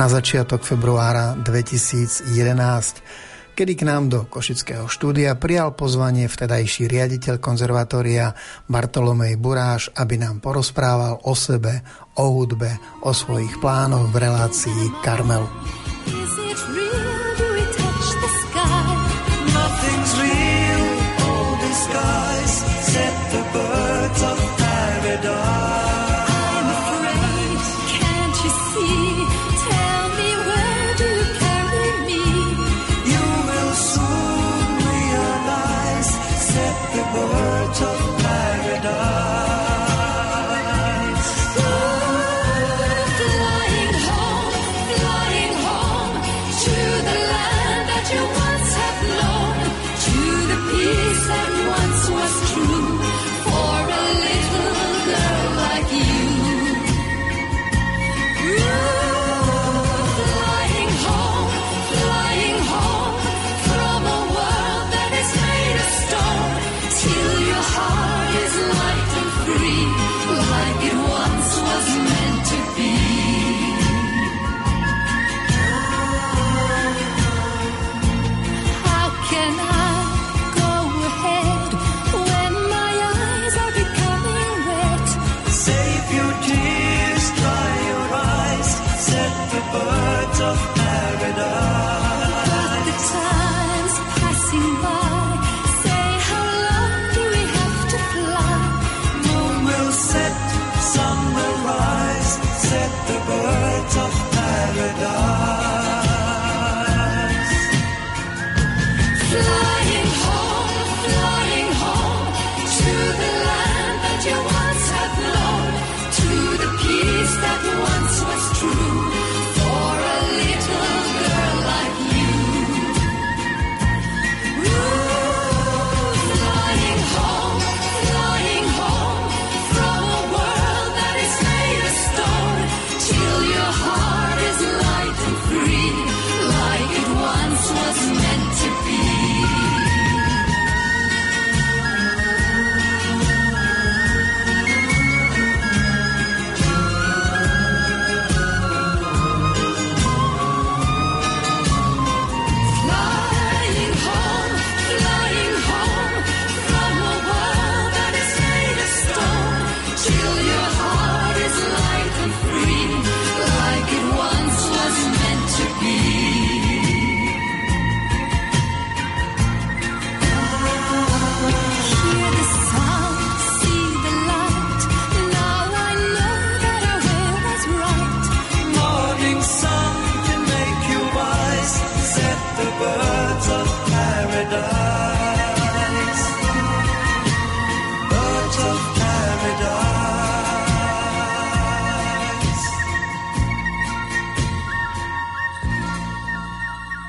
na 0.00 0.08
začiatok 0.08 0.64
februára 0.64 1.36
2011, 1.36 3.52
kedy 3.52 3.72
k 3.76 3.84
nám 3.84 4.08
do 4.08 4.24
Košického 4.24 4.88
štúdia 4.88 5.36
prijal 5.36 5.76
pozvanie 5.76 6.24
vtedajší 6.24 6.88
riaditeľ 6.88 7.44
konzervatória 7.44 8.32
Bartolomej 8.64 9.36
Buráš, 9.36 9.92
aby 10.00 10.16
nám 10.16 10.40
porozprával 10.40 11.20
o 11.28 11.36
sebe, 11.36 11.84
o 12.16 12.32
hudbe, 12.32 12.72
o 13.04 13.12
svojich 13.12 13.60
plánoch 13.60 14.08
v 14.08 14.24
relácii 14.24 15.04
Karmel. 15.04 15.44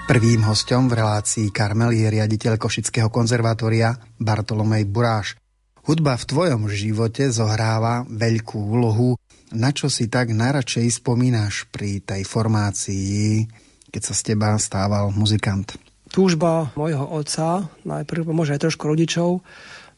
Prvým 0.06 0.46
hostom 0.46 0.86
v 0.86 1.02
relácii 1.02 1.50
Karmel 1.50 1.98
je 1.98 2.06
riaditeľ 2.06 2.62
Košického 2.62 3.10
konzervatória 3.10 3.98
Bartolomej 4.22 4.86
Buráš. 4.86 5.34
Hudba 5.82 6.14
v 6.14 6.30
tvojom 6.30 6.70
živote 6.70 7.34
zohráva 7.34 8.06
veľkú 8.06 8.54
úlohu. 8.54 9.18
Na 9.58 9.74
čo 9.74 9.90
si 9.90 10.06
tak 10.06 10.30
najradšej 10.30 11.02
spomínaš 11.02 11.66
pri 11.74 12.06
tej 12.06 12.22
formácii, 12.22 13.50
keď 13.90 14.02
sa 14.06 14.14
z 14.14 14.22
teba 14.30 14.54
stával 14.62 15.10
muzikant? 15.10 15.74
Túžba 16.14 16.70
mojho 16.78 17.10
otca, 17.10 17.66
najprv 17.82 18.30
možno 18.30 18.62
aj 18.62 18.62
trošku 18.62 18.86
rodičov, 18.86 19.42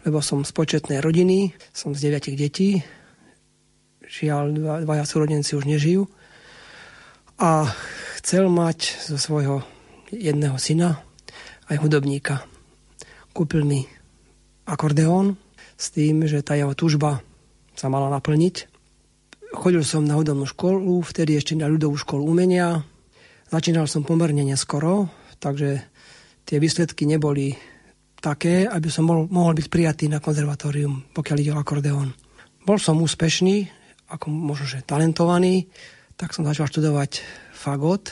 lebo 0.08 0.24
som 0.24 0.48
z 0.48 0.56
početnej 0.56 1.04
rodiny, 1.04 1.52
som 1.76 1.91
z 1.91 2.08
deviatich 2.08 2.39
detí, 2.39 2.80
žiaľ, 4.08 4.56
dva, 4.56 4.76
dvaja 4.88 5.04
súrodenci 5.04 5.60
už 5.60 5.67
nežijú. 5.67 6.08
A 7.43 7.67
chcel 8.24 8.48
mať 8.48 9.04
zo 9.04 9.20
svojho 9.20 9.67
jedného 10.12 10.56
syna 10.60 11.02
aj 11.67 11.78
hudobníka. 11.84 12.48
Kúpil 13.36 13.67
mi 13.67 13.86
akordeón, 14.67 15.38
s 15.78 15.93
tým, 15.93 16.26
že 16.26 16.41
tá 16.41 16.58
jeho 16.58 16.74
túžba 16.74 17.22
sa 17.78 17.88
mala 17.88 18.10
naplniť. 18.10 18.56
Chodil 19.54 19.86
som 19.86 20.04
na 20.04 20.17
hudobnú 20.17 20.50
školu, 20.50 21.06
vtedy 21.06 21.38
ešte 21.38 21.54
na 21.54 21.70
ľudovú 21.70 21.96
školu 21.96 22.26
umenia. 22.26 22.82
Začínal 23.48 23.86
som 23.86 24.04
pomerne 24.04 24.43
neskoro, 24.43 25.08
takže 25.39 25.86
tie 26.43 26.58
výsledky 26.58 27.06
neboli 27.08 27.56
také, 28.20 28.65
aby 28.65 28.89
som 28.89 29.08
mohol, 29.08 29.30
mohol 29.30 29.54
byť 29.56 29.67
prijatý 29.70 30.06
na 30.10 30.20
konzervatórium, 30.20 31.13
pokiaľ 31.13 31.38
ide 31.39 31.54
o 31.54 31.62
akordeón. 31.62 32.12
Bol 32.65 32.82
som 32.82 33.00
úspešný, 33.00 33.70
ako 34.12 34.28
možno, 34.34 34.65
že 34.67 34.84
talentovaný, 34.84 35.70
tak 36.17 36.34
som 36.34 36.43
začal 36.43 36.67
študovať 36.67 37.22
fagot 37.54 38.12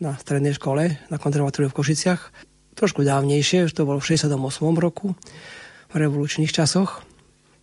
na 0.00 0.16
strednej 0.16 0.56
škole, 0.56 0.96
na 1.12 1.16
konzervatóriu 1.20 1.68
v 1.68 1.76
Košiciach. 1.76 2.32
Trošku 2.74 3.04
dávnejšie, 3.04 3.68
už 3.68 3.72
to 3.76 3.84
bolo 3.84 4.00
v 4.00 4.16
68. 4.16 4.32
roku 4.80 5.12
v 5.92 5.94
revolučných 5.94 6.48
časoch. 6.48 7.04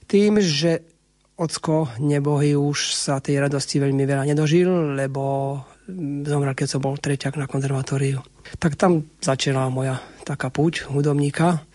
Tým, 0.06 0.38
že 0.38 0.86
ocko 1.38 1.90
nebohy 1.98 2.54
už 2.54 2.94
sa 2.94 3.18
tej 3.18 3.42
radosti 3.42 3.82
veľmi 3.82 4.06
veľa 4.06 4.24
nedožil, 4.30 4.98
lebo 4.98 5.22
zomrel, 6.26 6.54
keď 6.54 6.68
som 6.78 6.82
bol 6.82 6.98
treťak 6.98 7.38
na 7.42 7.50
konzervatóriu. 7.50 8.22
Tak 8.62 8.78
tam 8.78 9.10
začala 9.18 9.70
moja 9.74 9.98
taká 10.22 10.54
púť 10.54 10.86
hudobníka. 10.94 11.66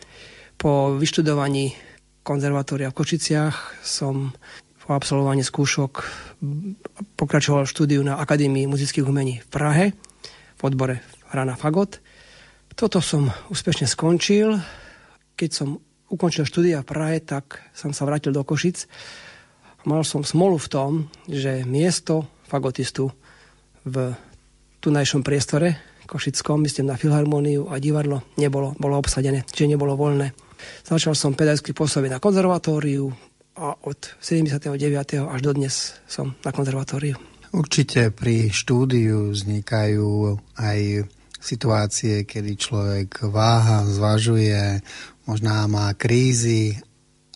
Po 0.59 0.95
vyštudovaní 0.95 1.75
konzervatória 2.23 2.95
v 2.95 2.99
Košiciach 3.03 3.83
som 3.83 4.31
po 4.83 4.99
absolvovaní 4.99 5.47
skúšok 5.47 5.93
pokračoval 7.15 7.71
štúdiu 7.71 8.03
na 8.03 8.19
Akadémii 8.19 8.67
muzických 8.67 9.07
umení 9.07 9.39
v 9.43 9.49
Prahe 9.49 9.85
v 10.63 11.03
hra 11.35 11.43
na 11.43 11.59
fagot. 11.59 11.99
Toto 12.73 13.03
som 13.03 13.29
úspešne 13.51 13.91
skončil. 13.91 14.57
Keď 15.35 15.51
som 15.51 15.83
ukončil 16.09 16.47
štúdia 16.47 16.81
v 16.81 16.89
Prahe, 16.89 17.19
tak 17.21 17.61
som 17.75 17.91
sa 17.91 18.07
vrátil 18.07 18.31
do 18.31 18.47
Košic. 18.47 18.87
Mal 19.83 20.07
som 20.07 20.23
smolu 20.23 20.57
v 20.63 20.71
tom, 20.71 20.91
že 21.27 21.67
miesto 21.67 22.31
fagotistu 22.47 23.11
v 23.83 24.15
tunajšom 24.79 25.27
priestore 25.27 25.93
Košickom, 26.07 26.61
myslím 26.69 26.93
na 26.93 27.01
Filharmóniu 27.01 27.73
a 27.73 27.81
divadlo, 27.81 28.21
nebolo, 28.37 28.77
bolo 28.77 29.01
obsadené, 29.01 29.49
čiže 29.49 29.73
nebolo 29.73 29.97
voľné. 29.97 30.37
Začal 30.85 31.17
som 31.17 31.33
pedagogicky 31.33 31.73
pôsobiť 31.73 32.13
na 32.13 32.21
konzervatóriu 32.21 33.09
a 33.57 33.73
od 33.81 33.99
79. 34.21 34.77
až 35.25 35.41
do 35.41 35.53
dnes 35.57 35.97
som 36.05 36.37
na 36.45 36.53
konzervatóriu. 36.53 37.32
Určite 37.53 38.09
pri 38.09 38.49
štúdiu 38.49 39.37
vznikajú 39.37 40.41
aj 40.57 41.05
situácie, 41.37 42.25
kedy 42.25 42.53
človek 42.57 43.29
váha, 43.29 43.85
zvažuje, 43.85 44.81
možná 45.29 45.69
má 45.69 45.93
krízy, 45.93 46.81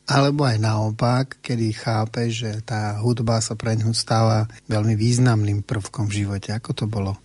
alebo 0.07 0.47
aj 0.47 0.63
naopak, 0.63 1.43
kedy 1.43 1.75
chápe, 1.75 2.31
že 2.31 2.63
tá 2.63 2.97
hudba 3.03 3.43
sa 3.43 3.59
pre 3.59 3.75
ňu 3.75 3.91
stáva 3.91 4.47
veľmi 4.71 4.95
významným 4.95 5.67
prvkom 5.67 6.07
v 6.07 6.25
živote. 6.25 6.55
Ako 6.55 6.73
to 6.73 6.87
bolo 6.87 7.19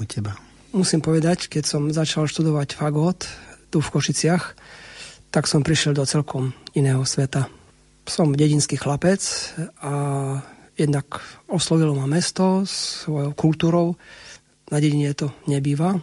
u 0.00 0.04
teba? 0.08 0.34
Musím 0.72 1.04
povedať, 1.04 1.52
keď 1.52 1.64
som 1.68 1.92
začal 1.92 2.24
študovať 2.24 2.74
fagot 2.74 3.28
tu 3.68 3.84
v 3.84 3.92
Košiciach, 3.92 4.44
tak 5.28 5.44
som 5.44 5.60
prišiel 5.60 5.92
do 5.92 6.08
celkom 6.08 6.56
iného 6.72 7.04
sveta. 7.04 7.52
Som 8.08 8.32
dedinský 8.32 8.80
chlapec 8.80 9.20
a 9.84 9.92
jednak 10.76 11.20
oslovilo 11.48 11.94
ma 11.94 12.08
mesto 12.08 12.64
svojou 12.66 13.32
kultúrou. 13.36 13.96
Na 14.72 14.80
dedine 14.80 15.12
to 15.12 15.32
nebýva. 15.44 16.00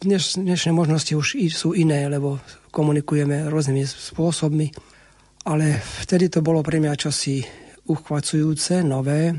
Dneš, 0.00 0.36
dnešné 0.36 0.76
možnosti 0.76 1.12
už 1.16 1.40
sú 1.52 1.72
iné, 1.72 2.04
lebo 2.08 2.40
komunikujeme 2.68 3.48
rôznymi 3.48 3.88
spôsobmi, 3.88 4.68
ale 5.48 5.80
vtedy 6.04 6.28
to 6.28 6.44
bolo 6.44 6.60
pre 6.60 6.76
mňa 6.76 7.00
čosi 7.00 7.40
uchvacujúce, 7.88 8.84
nové. 8.84 9.32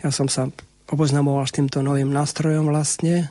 Ja 0.00 0.08
som 0.08 0.30
sa 0.30 0.48
oboznamoval 0.88 1.44
s 1.44 1.52
týmto 1.52 1.84
novým 1.84 2.08
nástrojom 2.08 2.72
vlastne 2.72 3.28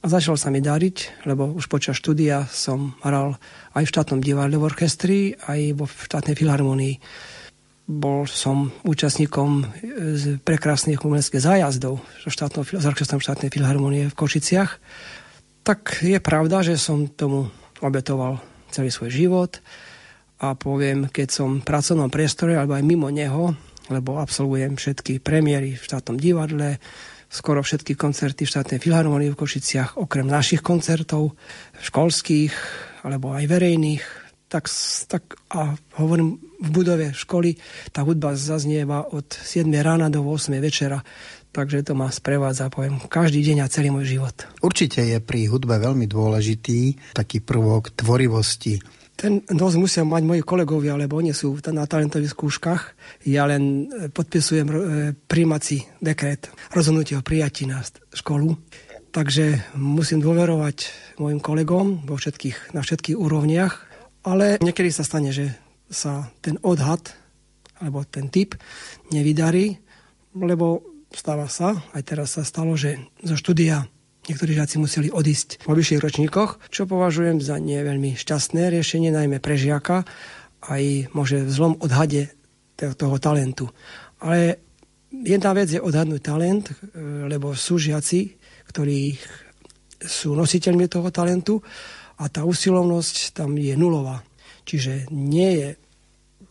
a 0.00 0.04
začal 0.08 0.40
sa 0.40 0.48
mi 0.48 0.64
dariť, 0.64 1.26
lebo 1.28 1.52
už 1.52 1.68
počas 1.68 2.00
štúdia 2.00 2.48
som 2.48 2.96
hral 3.04 3.36
aj 3.76 3.84
v 3.84 3.92
štátnom 3.92 4.20
divadle 4.24 4.56
v 4.56 4.66
orchestri, 4.66 5.18
aj 5.36 5.60
vo 5.76 5.84
štátnej 5.84 6.38
filharmonii. 6.38 6.94
Bol 7.86 8.26
som 8.26 8.74
účastníkom 8.82 9.62
prekrásnych 10.42 10.98
umeleckých 11.06 11.38
zájazdov 11.38 12.02
so 12.18 12.30
orchestrom 12.82 13.22
štátnej 13.22 13.54
filharmonie 13.54 14.10
v 14.10 14.18
Košiciach. 14.18 14.70
Tak 15.62 16.02
je 16.02 16.18
pravda, 16.18 16.66
že 16.66 16.74
som 16.74 17.06
tomu 17.06 17.46
obetoval 17.78 18.42
celý 18.74 18.90
svoj 18.90 19.14
život 19.14 19.62
a 20.42 20.58
poviem, 20.58 21.06
keď 21.06 21.28
som 21.30 21.62
v 21.62 21.66
pracovnom 21.66 22.10
priestore 22.10 22.58
alebo 22.58 22.74
aj 22.74 22.82
mimo 22.82 23.06
neho, 23.06 23.54
lebo 23.86 24.18
absolvujem 24.18 24.74
všetky 24.74 25.22
premiéry 25.22 25.78
v 25.78 25.86
štátnom 25.86 26.18
divadle, 26.18 26.82
skoro 27.30 27.62
všetky 27.62 27.94
koncerty 27.94 28.42
v 28.46 28.52
štátnej 28.52 28.78
filharmonii 28.82 29.30
v 29.30 29.38
Košiciach, 29.38 29.94
okrem 29.94 30.26
našich 30.26 30.58
koncertov, 30.58 31.38
školských 31.78 32.54
alebo 33.06 33.30
aj 33.30 33.46
verejných, 33.46 34.25
tak, 34.46 34.70
tak 35.10 35.36
a 35.50 35.74
hovorím 35.98 36.38
v 36.62 36.68
budove 36.72 37.06
školy, 37.12 37.58
tá 37.92 38.06
hudba 38.06 38.32
zaznieva 38.38 39.10
od 39.12 39.28
7 39.28 39.68
rána 39.82 40.08
do 40.08 40.24
8 40.24 40.56
večera 40.62 41.02
takže 41.56 41.88
to 41.88 41.96
ma 41.96 42.12
sprevádza, 42.12 42.68
poviem, 42.68 43.00
každý 43.08 43.40
deň 43.40 43.64
a 43.64 43.72
celý 43.72 43.88
môj 43.88 44.20
život. 44.20 44.36
Určite 44.60 45.00
je 45.00 45.16
pri 45.24 45.48
hudbe 45.48 45.80
veľmi 45.80 46.04
dôležitý 46.04 47.00
taký 47.16 47.40
prvok 47.40 47.96
tvorivosti. 47.96 48.76
Ten 49.16 49.40
dosť 49.48 49.76
musia 49.80 50.04
mať 50.04 50.22
moji 50.28 50.42
kolegovia, 50.44 51.00
lebo 51.00 51.16
oni 51.16 51.32
sú 51.32 51.56
na 51.72 51.88
talentových 51.88 52.36
skúškach. 52.36 52.82
Ja 53.24 53.48
len 53.48 53.88
e, 53.88 54.12
podpisujem 54.12 54.66
e, 54.68 54.76
príjmací 55.16 55.88
dekret, 56.04 56.52
rozhodnutie 56.76 57.16
o 57.16 57.24
prijatí 57.24 57.64
na 57.64 57.80
školu. 58.12 58.52
Takže 59.16 59.72
musím 59.80 60.20
dôverovať 60.20 60.92
mojim 61.16 61.40
kolegom 61.40 62.04
vo 62.04 62.20
všetkých, 62.20 62.76
na 62.76 62.84
všetkých 62.84 63.16
úrovniach. 63.16 63.85
Ale 64.26 64.58
niekedy 64.58 64.90
sa 64.90 65.06
stane, 65.06 65.30
že 65.30 65.54
sa 65.86 66.26
ten 66.42 66.58
odhad 66.66 67.14
alebo 67.78 68.02
ten 68.02 68.26
typ 68.26 68.58
nevydarí, 69.14 69.78
lebo 70.34 70.82
stáva 71.14 71.46
sa, 71.46 71.78
aj 71.94 72.02
teraz 72.02 72.34
sa 72.34 72.42
stalo, 72.42 72.74
že 72.74 72.98
zo 73.22 73.38
štúdia 73.38 73.86
niektorí 74.26 74.58
žiaci 74.58 74.82
museli 74.82 75.08
odísť 75.14 75.62
v 75.62 75.70
vyšších 75.70 76.02
ročníkoch, 76.02 76.50
čo 76.74 76.90
považujem 76.90 77.38
za 77.38 77.62
nie 77.62 77.78
veľmi 77.78 78.18
šťastné 78.18 78.74
riešenie, 78.74 79.14
najmä 79.14 79.38
pre 79.38 79.54
žiaka, 79.54 80.02
aj 80.66 81.14
môže 81.14 81.46
v 81.46 81.50
zlom 81.54 81.74
odhade 81.78 82.34
toho 82.76 83.16
talentu. 83.22 83.70
Ale 84.18 84.58
jedna 85.14 85.54
vec 85.54 85.70
je 85.70 85.80
odhadnúť 85.80 86.20
talent, 86.20 86.66
e, 86.66 86.74
lebo 87.30 87.54
sú 87.54 87.78
žiaci, 87.78 88.34
ktorí 88.66 89.14
sú 90.02 90.36
nositeľmi 90.36 90.90
toho 90.90 91.08
talentu 91.08 91.62
a 92.16 92.24
tá 92.32 92.44
usilovnosť 92.44 93.36
tam 93.36 93.56
je 93.60 93.76
nulová. 93.76 94.24
Čiže 94.66 95.12
nie 95.12 95.50
je 95.60 95.68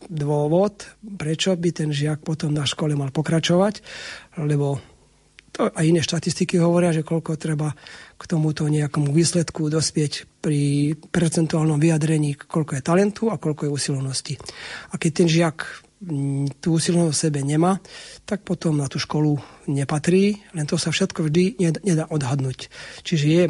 dôvod, 0.06 0.86
prečo 1.18 1.56
by 1.58 1.70
ten 1.74 1.90
žiak 1.90 2.22
potom 2.22 2.54
na 2.54 2.68
škole 2.68 2.94
mal 2.94 3.10
pokračovať, 3.10 3.82
lebo 4.38 4.78
to 5.56 5.72
aj 5.72 5.88
iné 5.88 6.04
štatistiky 6.04 6.60
hovoria, 6.60 6.92
že 6.92 7.00
koľko 7.00 7.40
treba 7.40 7.72
k 8.20 8.22
tomuto 8.28 8.68
nejakomu 8.68 9.08
výsledku 9.08 9.72
dospieť 9.72 10.28
pri 10.44 10.92
percentuálnom 11.08 11.80
vyjadrení, 11.80 12.36
koľko 12.36 12.76
je 12.76 12.82
talentu 12.84 13.32
a 13.32 13.40
koľko 13.40 13.64
je 13.64 13.70
usilovnosti. 13.72 14.34
A 14.92 15.00
keď 15.00 15.24
ten 15.24 15.28
žiak 15.32 15.64
mm, 16.04 16.60
tú 16.60 16.76
usilovnosť 16.76 17.16
v 17.16 17.24
sebe 17.24 17.40
nemá, 17.40 17.80
tak 18.28 18.44
potom 18.44 18.76
na 18.76 18.84
tú 18.84 19.00
školu 19.00 19.40
nepatrí, 19.64 20.44
len 20.52 20.68
to 20.68 20.76
sa 20.76 20.92
všetko 20.92 21.24
vždy 21.24 21.56
nedá 21.88 22.04
odhadnúť. 22.12 22.68
Čiže 23.00 23.24
je 23.24 23.44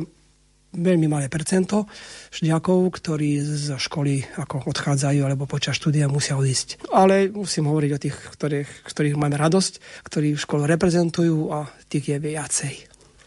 veľmi 0.73 1.07
malé 1.07 1.31
percento 1.31 1.87
žiakov, 2.35 2.91
ktorí 2.99 3.41
zo 3.43 3.79
školy 3.79 4.25
ako 4.37 4.67
odchádzajú 4.67 5.21
alebo 5.23 5.49
počas 5.49 5.79
štúdia 5.79 6.11
musia 6.11 6.35
odísť. 6.35 6.89
Ale 6.91 7.31
musím 7.31 7.71
hovoriť 7.71 7.91
o 7.95 8.03
tých, 8.03 8.17
ktorých, 8.17 8.71
ktorých 8.85 9.17
máme 9.21 9.39
radosť, 9.39 10.05
ktorí 10.05 10.35
školu 10.35 10.67
reprezentujú 10.67 11.55
a 11.55 11.71
tých 11.89 12.17
je 12.17 12.19
viacej. 12.19 12.75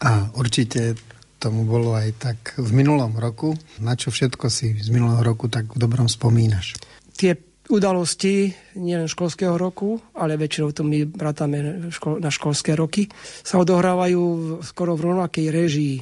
A 0.04 0.32
určite 0.36 0.96
tomu 1.40 1.64
bolo 1.64 1.96
aj 1.96 2.08
tak 2.20 2.38
v 2.60 2.70
minulom 2.76 3.16
roku. 3.16 3.56
Na 3.80 3.96
čo 3.96 4.12
všetko 4.12 4.52
si 4.52 4.76
z 4.76 4.88
minulého 4.92 5.24
roku 5.24 5.48
tak 5.48 5.72
v 5.72 5.80
dobrom 5.80 6.06
spomínaš? 6.06 6.76
Tie 7.16 7.32
udalosti 7.70 8.52
nielen 8.76 9.06
školského 9.06 9.54
roku, 9.54 9.96
ale 10.18 10.36
väčšinou 10.36 10.74
to 10.74 10.82
my 10.82 11.06
bratáme 11.06 11.88
na 12.20 12.30
školské 12.30 12.74
roky, 12.74 13.06
sa 13.46 13.62
odohrávajú 13.62 14.58
skoro 14.60 14.98
v 14.98 15.04
rovnakej 15.12 15.46
režii, 15.48 15.96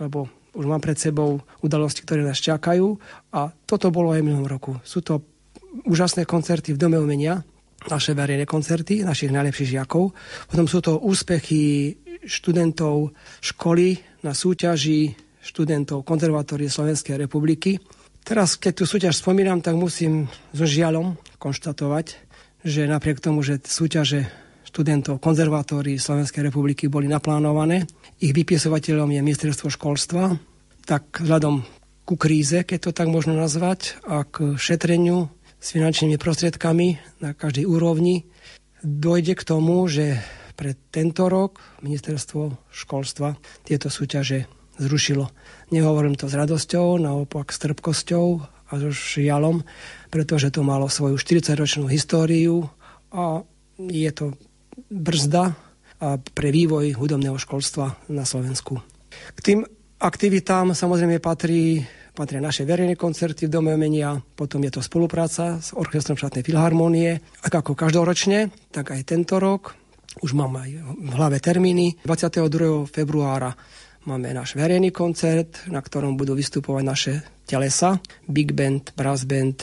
lebo 0.00 0.39
už 0.54 0.64
mám 0.66 0.82
pred 0.82 0.98
sebou 0.98 1.42
udalosti, 1.62 2.02
ktoré 2.02 2.26
nás 2.26 2.42
čakajú 2.42 2.98
a 3.30 3.54
toto 3.66 3.94
bolo 3.94 4.10
aj 4.10 4.24
minulom 4.24 4.50
roku. 4.50 4.78
Sú 4.82 5.02
to 5.04 5.22
úžasné 5.86 6.26
koncerty 6.26 6.74
v 6.74 6.80
Dome 6.80 6.98
umenia, 6.98 7.42
naše 7.88 8.12
verejné 8.12 8.44
koncerty 8.44 9.00
našich 9.06 9.32
najlepších 9.32 9.80
žiakov. 9.80 10.12
Potom 10.52 10.66
sú 10.68 10.84
to 10.84 11.00
úspechy 11.00 11.96
študentov 12.20 13.16
školy 13.40 13.96
na 14.20 14.36
súťaži 14.36 15.16
študentov 15.40 16.04
konzervatórie 16.04 16.68
Slovenskej 16.68 17.16
republiky. 17.16 17.80
Teraz, 18.20 18.60
keď 18.60 18.72
tú 18.76 18.84
súťaž 18.84 19.16
spomínam, 19.16 19.64
tak 19.64 19.80
musím 19.80 20.28
so 20.52 20.68
žialom 20.68 21.16
konštatovať, 21.40 22.20
že 22.60 22.84
napriek 22.84 23.24
tomu, 23.24 23.40
že 23.40 23.56
súťaže 23.64 24.28
študentov 24.70 25.18
konzervatórií 25.18 25.98
Slovenskej 25.98 26.46
republiky 26.46 26.86
boli 26.86 27.10
naplánované, 27.10 27.90
ich 28.22 28.30
vypisovateľom 28.30 29.10
je 29.10 29.20
ministerstvo 29.20 29.66
školstva, 29.66 30.38
tak 30.86 31.18
vzhľadom 31.18 31.66
ku 32.06 32.14
kríze, 32.14 32.62
keď 32.62 32.78
to 32.78 32.90
tak 32.94 33.10
možno 33.10 33.34
nazvať, 33.34 33.98
a 34.06 34.22
k 34.22 34.54
šetreniu 34.54 35.26
s 35.58 35.74
finančnými 35.74 36.16
prostriedkami 36.16 37.02
na 37.18 37.34
každej 37.34 37.66
úrovni, 37.66 38.30
dojde 38.80 39.34
k 39.34 39.42
tomu, 39.42 39.84
že 39.90 40.22
pre 40.54 40.78
tento 40.94 41.26
rok 41.26 41.60
ministerstvo 41.82 42.70
školstva 42.70 43.36
tieto 43.66 43.90
súťaže 43.90 44.46
zrušilo. 44.80 45.28
Nehovorím 45.74 46.16
to 46.16 46.30
s 46.30 46.34
radosťou, 46.34 46.96
naopak 47.00 47.52
s 47.52 47.60
trpkosťou 47.60 48.26
a 48.70 48.72
so 48.78 48.90
žialom, 48.90 49.66
pretože 50.08 50.54
to 50.54 50.62
malo 50.62 50.86
svoju 50.86 51.18
40-ročnú 51.18 51.90
históriu 51.90 52.70
a 53.10 53.44
je 53.80 54.10
to 54.12 54.36
brzda 54.88 55.52
pre 56.32 56.48
vývoj 56.48 56.96
hudobného 56.96 57.36
školstva 57.36 58.08
na 58.08 58.24
Slovensku. 58.24 58.80
K 59.36 59.40
tým 59.44 59.58
aktivitám 60.00 60.72
samozrejme 60.72 61.20
patrí 61.20 61.84
patria 62.10 62.42
naše 62.42 62.66
verejné 62.66 62.98
koncerty 63.00 63.46
v 63.46 63.52
Dome 63.52 63.72
umenia, 63.72 64.18
potom 64.36 64.60
je 64.66 64.72
to 64.74 64.84
spolupráca 64.84 65.62
s 65.62 65.72
Orchestrom 65.72 66.18
štátnej 66.18 66.44
filharmónie. 66.44 67.22
Ak 67.40 67.54
ako 67.54 67.72
každoročne, 67.72 68.52
tak 68.74 68.92
aj 68.92 69.08
tento 69.08 69.40
rok 69.40 69.72
už 70.20 70.34
mám 70.34 70.58
aj 70.58 70.70
v 70.84 71.10
hlave 71.16 71.38
termíny. 71.38 72.02
22. 72.02 72.90
februára 72.90 73.54
máme 74.04 74.34
náš 74.34 74.58
verejný 74.58 74.90
koncert, 74.90 75.64
na 75.70 75.78
ktorom 75.80 76.18
budú 76.18 76.34
vystupovať 76.34 76.84
naše 76.84 77.12
telesa. 77.46 78.02
Big 78.26 78.52
Band, 78.52 78.92
Brass 78.98 79.22
Band, 79.24 79.62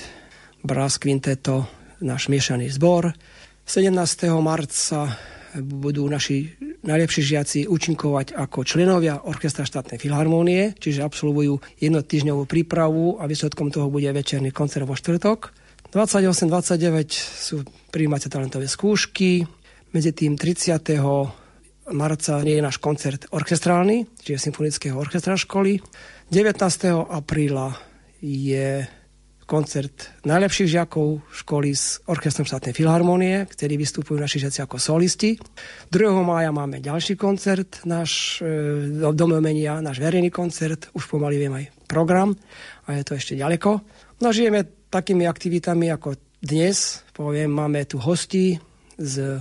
Brass 0.64 0.98
Quinteto, 0.98 1.68
náš 2.00 2.32
miešaný 2.32 2.72
zbor. 2.72 3.12
17. 3.68 4.32
marca 4.40 5.12
budú 5.60 6.08
naši 6.08 6.56
najlepší 6.88 7.22
žiaci 7.36 7.60
účinkovať 7.68 8.32
ako 8.40 8.64
členovia 8.64 9.20
Orchestra 9.28 9.68
štátnej 9.68 10.00
filharmónie, 10.00 10.72
čiže 10.80 11.04
absolvujú 11.04 11.60
jednotýždňovú 11.76 12.48
prípravu 12.48 13.20
a 13.20 13.28
výsledkom 13.28 13.68
toho 13.68 13.92
bude 13.92 14.08
večerný 14.08 14.56
koncert 14.56 14.88
vo 14.88 14.96
štvrtok. 14.96 15.52
28-29 15.92 17.12
sú 17.12 17.68
príjmacie 17.92 18.32
talentové 18.32 18.72
skúšky, 18.72 19.44
medzi 19.92 20.16
tým 20.16 20.40
30. 20.40 20.88
marca 21.92 22.40
je 22.40 22.64
náš 22.64 22.80
koncert 22.80 23.28
orchestrálny, 23.36 24.08
čiže 24.24 24.48
Symfonického 24.48 24.96
orchestra 24.96 25.36
školy. 25.36 25.84
19. 26.32 26.56
apríla 27.12 27.76
je 28.24 28.88
koncert 29.48 30.12
najlepších 30.28 30.76
žiakov 30.76 31.24
školy 31.32 31.72
s 31.72 32.04
Orchestrom 32.12 32.44
štátnej 32.44 32.76
filharmonie, 32.76 33.48
ktorí 33.48 33.80
vystupujú 33.80 34.20
naši 34.20 34.44
žiaci 34.44 34.60
ako 34.68 34.76
solisti. 34.76 35.40
2. 35.88 35.96
mája 36.22 36.52
máme 36.52 36.84
ďalší 36.84 37.16
koncert, 37.16 37.82
náš 37.88 38.44
e, 38.44 38.92
domomenia, 39.16 39.80
náš 39.80 40.04
verejný 40.04 40.28
koncert, 40.28 40.92
už 40.92 41.08
pomaly 41.08 41.40
viem 41.40 41.56
aj 41.56 41.66
program 41.88 42.36
a 42.86 43.00
je 43.00 43.08
to 43.08 43.16
ešte 43.16 43.40
ďaleko. 43.40 43.80
No 44.20 44.36
žijeme 44.36 44.68
takými 44.92 45.24
aktivitami 45.24 45.88
ako 45.96 46.20
dnes, 46.44 47.08
poviem, 47.16 47.48
máme 47.48 47.88
tu 47.88 48.04
hosti 48.04 48.60
z 49.00 49.40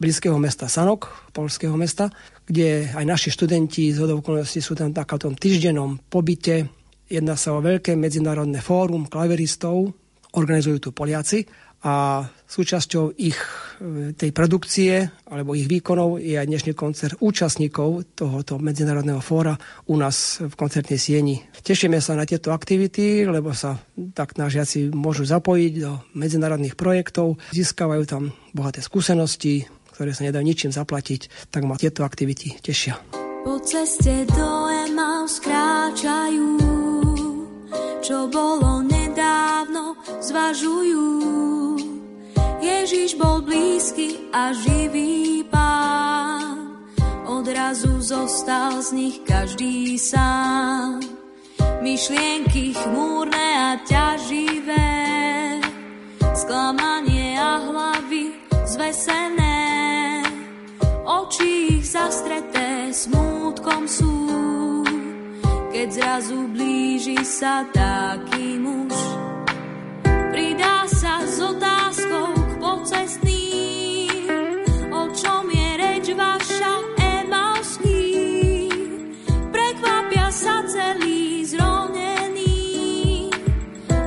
blízkeho 0.00 0.40
mesta 0.40 0.66
Sanok, 0.66 1.30
polského 1.30 1.76
mesta, 1.76 2.10
kde 2.48 2.90
aj 2.92 3.04
naši 3.06 3.28
študenti 3.30 3.94
z 3.94 4.04
okolností 4.04 4.60
sú 4.60 4.74
tam 4.74 4.90
takom 4.90 5.36
týždennom 5.36 6.00
pobyte. 6.10 6.68
Jedná 7.04 7.36
sa 7.36 7.52
o 7.52 7.60
veľké 7.60 8.00
medzinárodné 8.00 8.64
fórum 8.64 9.04
klaveristov, 9.04 9.92
organizujú 10.34 10.78
tu 10.80 10.90
Poliaci 10.90 11.44
a 11.84 12.24
súčasťou 12.48 13.20
ich 13.20 13.36
e, 13.36 14.16
tej 14.16 14.32
produkcie 14.32 15.04
alebo 15.28 15.52
ich 15.52 15.68
výkonov 15.68 16.16
je 16.16 16.40
aj 16.40 16.48
dnešný 16.48 16.72
koncert 16.72 17.20
účastníkov 17.20 18.16
tohoto 18.16 18.56
medzinárodného 18.56 19.20
fóra 19.20 19.52
u 19.92 20.00
nás 20.00 20.40
v 20.40 20.54
koncertnej 20.56 20.96
sieni. 20.96 21.44
Tešíme 21.60 22.00
sa 22.00 22.16
na 22.16 22.24
tieto 22.24 22.56
aktivity, 22.56 23.28
lebo 23.28 23.52
sa 23.52 23.76
tak 24.16 24.40
náš 24.40 24.56
žiaci 24.56 24.96
môžu 24.96 25.28
zapojiť 25.28 25.72
do 25.76 26.00
medzinárodných 26.16 26.72
projektov, 26.72 27.36
získavajú 27.52 28.02
tam 28.08 28.32
bohaté 28.56 28.80
skúsenosti, 28.80 29.68
ktoré 29.92 30.16
sa 30.16 30.24
nedajú 30.24 30.40
ničím 30.40 30.72
zaplatiť, 30.72 31.52
tak 31.52 31.68
ma 31.68 31.76
tieto 31.76 32.00
aktivity 32.00 32.56
tešia. 32.64 32.96
Po 33.44 33.60
ceste 33.60 34.24
do 34.32 34.48
Emaus 34.88 35.36
kráčajú, 35.36 36.73
čo 38.04 38.28
bolo 38.28 38.84
nedávno, 38.84 39.96
zvažujú. 40.20 41.06
Ježiš 42.60 43.16
bol 43.20 43.44
blízky 43.44 44.28
a 44.32 44.52
živý 44.56 45.44
pán, 45.48 46.80
odrazu 47.28 48.00
zostal 48.00 48.80
z 48.80 48.90
nich 48.92 49.16
každý 49.24 50.00
sám. 50.00 51.00
Myšlienky 51.84 52.72
chmúrne 52.72 53.46
a 53.60 53.70
ťaživé, 53.84 54.88
sklamanie 56.32 57.36
a 57.36 57.60
hlavy 57.60 58.32
zvesené 58.64 59.60
oči 61.04 61.78
ich 61.80 61.84
zastreté 61.84 62.88
smútkom 62.92 63.84
sú, 63.84 64.12
keď 65.74 65.90
zrazu 65.90 66.46
blíži 66.54 67.18
sa 67.26 67.66
taký 67.74 68.62
muž. 68.62 68.94
Pridá 70.30 70.86
sa 70.86 71.26
s 71.26 71.42
otázkou 71.42 72.30
k 72.30 72.52
pocestným, 72.62 74.30
o 74.94 75.10
čom 75.10 75.50
je 75.50 75.68
reč 75.74 76.06
vaša 76.14 76.78
Emauský. 77.02 78.06
Prekvapia 79.50 80.30
sa 80.30 80.62
celý 80.70 81.42
zronený, 81.42 83.34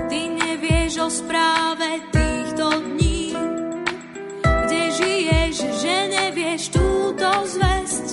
ty 0.08 0.20
nevieš 0.40 1.04
o 1.04 1.12
správe 1.12 2.00
týchto 2.16 2.80
dní, 2.80 3.36
kde 4.40 4.84
žiješ, 4.96 5.56
že 5.84 5.96
nevieš 6.16 6.72
túto 6.72 7.28
zväzť, 7.44 8.08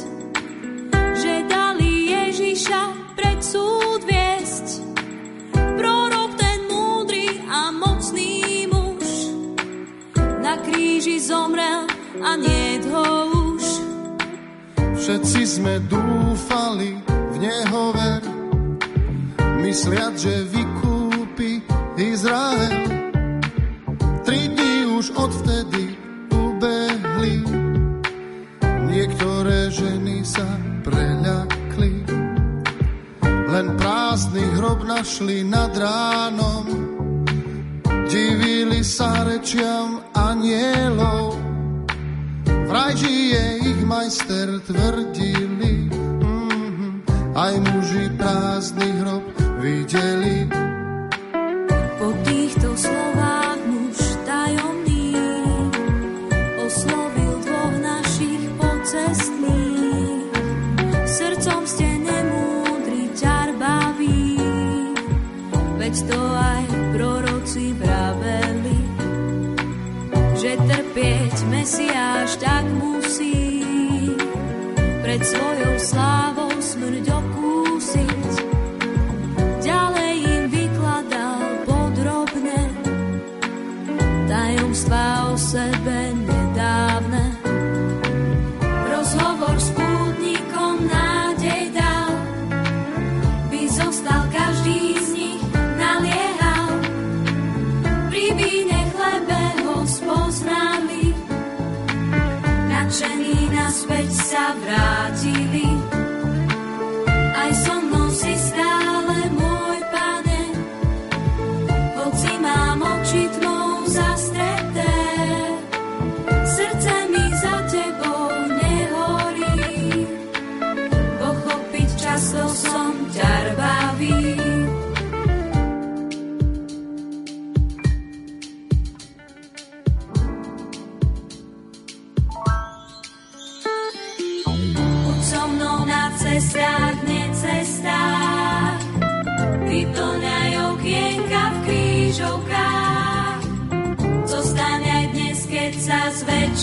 že 1.22 1.46
dali 1.46 2.10
Ježiša 2.10 3.03
kríži 11.04 11.20
zomrel 11.20 11.84
a 12.24 12.32
nie 12.40 12.80
ho 12.88 13.04
už. 13.52 13.64
Všetci 14.96 15.42
sme 15.44 15.76
dúfali 15.84 16.96
v 17.04 17.34
Neho 17.44 17.92
ver, 17.92 18.24
mysliať, 19.60 20.16
že 20.16 20.34
vykúpi 20.48 21.60
Izrael. 22.00 22.88
Tri 24.24 24.48
dní 24.48 24.96
už 24.96 25.12
odvtedy 25.12 25.92
ubehli 26.32 27.44
Niektoré 28.88 29.68
ženy 29.76 30.24
sa 30.24 30.48
preľakli, 30.88 32.00
len 33.52 33.66
prázdny 33.76 34.44
hrob 34.56 34.88
našli 34.88 35.44
nad 35.44 35.76
ránom. 35.76 36.64
Divili 38.08 38.80
sa 38.80 39.28
rečiam 39.28 40.03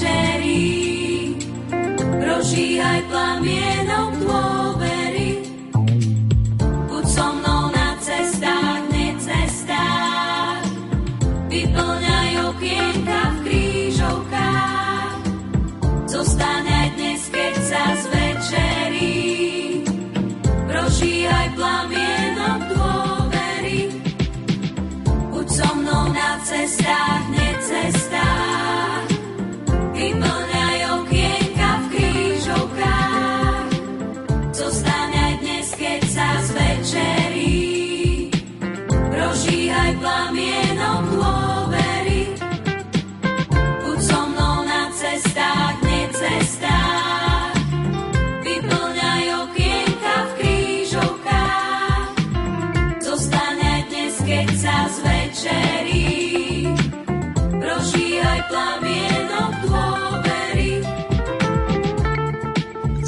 zvečerí, 0.01 1.37
prožíhaj 2.17 3.01
plamienom 3.05 3.90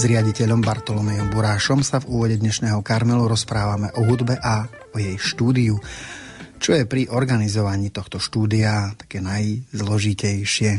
S 0.03 0.11
riaditeľom 0.11 0.59
Bartolomejom 0.59 1.31
Burášom 1.31 1.79
sa 1.79 2.03
v 2.03 2.11
úvode 2.11 2.35
dnešného 2.35 2.83
Karmelu 2.83 3.23
rozprávame 3.23 3.87
o 3.95 4.03
hudbe 4.03 4.35
a 4.35 4.67
o 4.91 4.99
jej 4.99 5.15
štúdiu. 5.15 5.79
Čo 6.59 6.75
je 6.75 6.83
pri 6.83 7.07
organizovaní 7.07 7.87
tohto 7.87 8.19
štúdia 8.19 8.91
také 8.99 9.23
najzložitejšie? 9.23 10.71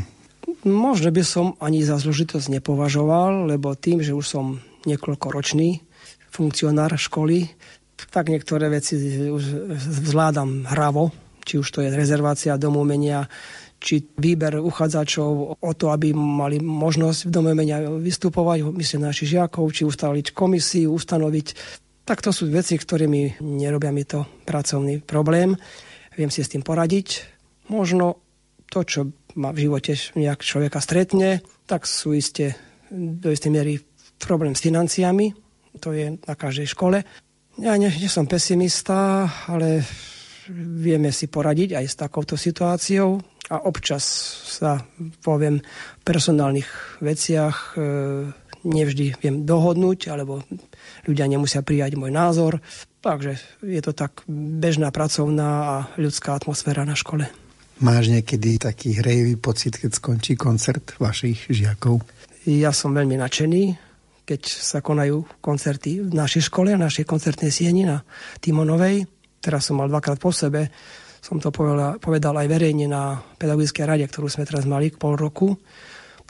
Možno 0.69 1.09
by 1.09 1.23
som 1.25 1.57
ani 1.57 1.81
za 1.81 1.97
zložitosť 1.97 2.61
nepovažoval, 2.61 3.49
lebo 3.49 3.73
tým, 3.73 4.05
že 4.05 4.13
už 4.13 4.29
som 4.29 4.61
niekoľkoročný 4.85 5.81
funkcionár 6.29 6.93
školy, 6.93 7.49
tak 8.13 8.29
niektoré 8.29 8.69
veci 8.69 9.01
už 9.25 9.73
zvládam 10.05 10.69
hravo, 10.69 11.09
či 11.41 11.57
už 11.57 11.65
to 11.73 11.81
je 11.81 11.89
rezervácia 11.89 12.61
domumenia, 12.61 13.25
či 13.85 14.01
výber 14.17 14.57
uchádzačov 14.57 15.61
o 15.61 15.71
to, 15.77 15.93
aby 15.93 16.09
mali 16.17 16.57
možnosť 16.57 17.29
v 17.29 17.31
domumenia 17.31 17.77
vystupovať, 17.85 18.73
myslím 18.73 19.05
našich 19.05 19.37
žiakov, 19.37 19.69
či 19.69 19.85
ustaliť 19.85 20.33
komisiu, 20.33 20.89
ustanoviť. 20.97 21.47
Tak 22.01 22.25
to 22.25 22.33
sú 22.33 22.49
veci, 22.49 22.81
ktoré 22.81 23.05
mi 23.05 23.29
nerobia 23.37 23.93
mi 23.93 24.01
to 24.01 24.25
pracovný 24.49 25.05
problém. 25.05 25.53
Viem 26.17 26.33
si 26.33 26.41
s 26.41 26.49
tým 26.49 26.65
poradiť. 26.65 27.29
Možno 27.69 28.17
to, 28.73 28.81
čo 28.81 29.13
ma 29.37 29.53
v 29.53 29.69
živote 29.69 29.93
nejak 30.17 30.41
človeka 30.41 30.81
stretne, 30.81 31.45
tak 31.69 31.85
sú 31.85 32.17
iste 32.17 32.57
do 32.89 33.29
istej 33.29 33.53
miery 33.53 33.77
problém 34.17 34.57
s 34.57 34.65
financiami. 34.65 35.33
To 35.81 35.93
je 35.93 36.17
na 36.17 36.33
každej 36.33 36.73
škole. 36.73 37.05
Ja 37.61 37.77
nie, 37.77 37.89
nie 37.89 38.09
som 38.09 38.25
pesimista, 38.25 39.29
ale 39.45 39.85
vieme 40.55 41.09
si 41.09 41.29
poradiť 41.29 41.77
aj 41.77 41.85
s 41.85 41.95
takouto 41.99 42.37
situáciou 42.37 43.34
a 43.49 43.61
občas 43.61 44.03
sa 44.57 44.81
poviem 45.21 45.61
v 45.61 46.01
personálnych 46.01 46.69
veciach 47.01 47.77
e, 47.77 48.33
nevždy 48.65 49.21
viem 49.21 49.45
dohodnúť, 49.45 50.09
alebo 50.09 50.41
ľudia 51.05 51.29
nemusia 51.29 51.61
prijať 51.61 51.93
môj 51.93 52.09
názor. 52.09 52.57
Takže 53.05 53.37
je 53.61 53.81
to 53.85 53.93
tak 53.93 54.25
bežná 54.29 54.89
pracovná 54.89 55.49
a 55.69 55.75
ľudská 56.01 56.33
atmosféra 56.33 56.81
na 56.89 56.97
škole. 56.97 57.29
Máš 57.85 58.09
niekedy 58.09 58.57
taký 58.57 58.97
hrejivý 58.97 59.37
pocit, 59.37 59.77
keď 59.77 59.91
skončí 59.93 60.33
koncert 60.33 60.97
vašich 60.97 61.45
žiakov? 61.51 62.01
Ja 62.49 62.73
som 62.73 62.97
veľmi 62.97 63.19
nadšený, 63.19 63.63
keď 64.25 64.41
sa 64.41 64.81
konajú 64.81 65.21
koncerty 65.43 66.01
v 66.01 66.13
našej 66.13 66.49
škole, 66.49 66.73
v 66.73 66.81
našej 66.81 67.05
koncertnej 67.05 67.53
sieni 67.53 67.85
na 67.85 68.01
Timonovej. 68.41 69.05
Teraz 69.37 69.69
som 69.69 69.77
mal 69.77 69.91
dvakrát 69.91 70.17
po 70.17 70.33
sebe, 70.33 70.73
som 71.25 71.41
to 71.41 71.49
povedal, 71.49 71.97
povedal 71.97 72.37
aj 72.37 72.45
verejne 72.45 72.85
na 72.85 73.17
pedagogickej 73.41 73.85
rade, 73.89 74.05
ktorú 74.05 74.29
sme 74.29 74.45
teraz 74.45 74.69
mali 74.69 74.93
k 74.93 75.01
pol 75.01 75.17
roku. 75.17 75.57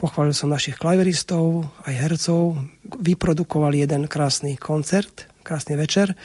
Pochválil 0.00 0.32
som 0.32 0.48
našich 0.48 0.80
klaveristov, 0.80 1.68
aj 1.84 1.92
hercov. 1.92 2.56
Vyprodukovali 3.04 3.84
jeden 3.84 4.08
krásny 4.08 4.56
koncert, 4.56 5.28
krásny 5.44 5.76
večer 5.76 6.16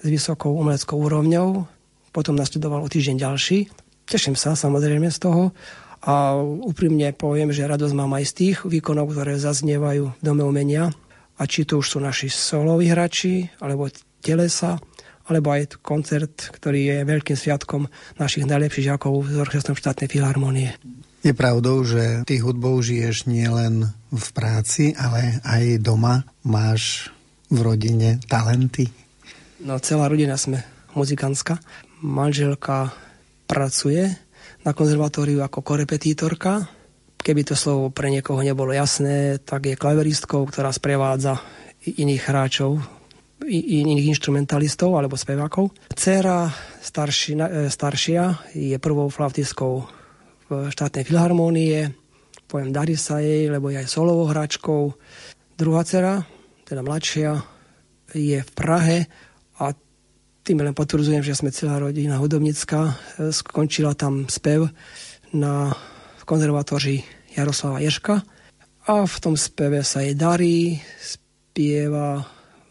s 0.00 0.06
vysokou 0.08 0.56
umeleckou 0.56 0.96
úrovňou. 1.04 1.68
Potom 2.16 2.32
nasledoval 2.32 2.80
o 2.80 2.88
týždeň 2.88 3.20
ďalší. 3.20 3.68
Teším 4.08 4.40
sa 4.40 4.56
samozrejme 4.56 5.12
z 5.12 5.18
toho 5.20 5.52
a 6.04 6.36
úprimne 6.40 7.12
poviem, 7.16 7.52
že 7.52 7.68
radosť 7.68 7.92
mám 7.92 8.12
aj 8.16 8.24
z 8.24 8.32
tých 8.32 8.56
výkonov, 8.64 9.12
ktoré 9.12 9.36
zaznievajú 9.36 10.16
v 10.16 10.20
Dome 10.24 10.44
umenia. 10.44 10.88
A 11.36 11.42
či 11.44 11.68
to 11.68 11.80
už 11.80 11.96
sú 11.96 11.98
naši 12.00 12.32
soloví 12.32 12.88
hráči, 12.88 13.52
alebo 13.60 13.88
telesa, 14.24 14.80
alebo 15.24 15.56
aj 15.56 15.80
koncert, 15.80 16.52
ktorý 16.52 16.80
je 16.84 16.96
veľkým 17.08 17.36
sviatkom 17.36 17.88
našich 18.20 18.44
najlepších 18.44 18.92
žiakov 18.92 19.24
z 19.28 19.36
orchestrom 19.40 19.76
štátnej 19.76 20.08
filharmonie. 20.08 20.76
Je 21.24 21.32
pravdou, 21.32 21.80
že 21.88 22.20
ty 22.28 22.36
hudbou 22.36 22.76
žiješ 22.84 23.24
nielen 23.24 23.88
v 24.12 24.26
práci, 24.36 24.92
ale 24.92 25.40
aj 25.40 25.80
doma. 25.80 26.28
Máš 26.44 27.08
v 27.48 27.64
rodine 27.64 28.20
talenty? 28.28 28.92
No, 29.64 29.80
celá 29.80 30.12
rodina 30.12 30.36
sme 30.36 30.60
muzikantská. 30.92 31.56
Manželka 32.04 32.92
pracuje 33.48 34.12
na 34.68 34.76
konzervatóriu 34.76 35.40
ako 35.40 35.64
korepetítorka. 35.64 36.68
Keby 37.24 37.48
to 37.48 37.56
slovo 37.56 37.88
pre 37.88 38.12
niekoho 38.12 38.44
nebolo 38.44 38.76
jasné, 38.76 39.40
tak 39.40 39.64
je 39.64 39.80
klaveristkou, 39.80 40.44
ktorá 40.44 40.68
sprevádza 40.76 41.40
iných 41.84 42.22
hráčov, 42.28 42.84
iných 43.42 44.14
instrumentalistov 44.14 44.94
alebo 44.94 45.18
spevákov. 45.18 45.74
Cera 45.96 46.46
starši, 46.78 47.34
staršia 47.66 48.54
je 48.54 48.76
prvou 48.78 49.10
flautistkou 49.10 49.82
v 50.46 50.70
štátnej 50.70 51.08
filharmónie. 51.08 51.90
Poviem, 52.46 52.70
darí 52.70 52.94
sa 52.94 53.18
jej, 53.18 53.50
lebo 53.50 53.72
je 53.72 53.80
aj 53.82 53.88
solovou 53.90 54.30
hračkou. 54.30 54.94
Druhá 55.58 55.82
dcera, 55.82 56.22
teda 56.62 56.84
mladšia, 56.84 57.42
je 58.14 58.38
v 58.38 58.50
Prahe 58.54 59.10
a 59.58 59.74
tým 60.44 60.60
len 60.62 60.76
potvrdzujem, 60.76 61.24
že 61.24 61.34
sme 61.34 61.50
celá 61.50 61.82
rodina 61.82 62.20
hudobnická. 62.20 62.94
Skončila 63.32 63.96
tam 63.98 64.30
spev 64.30 64.70
na 65.34 65.74
konzervatórii 66.22 67.02
Jaroslava 67.34 67.82
Ješka. 67.82 68.22
A 68.84 69.08
v 69.08 69.16
tom 69.18 69.34
speve 69.34 69.80
sa 69.80 70.04
jej 70.04 70.12
darí, 70.12 70.78
spieva 71.00 72.22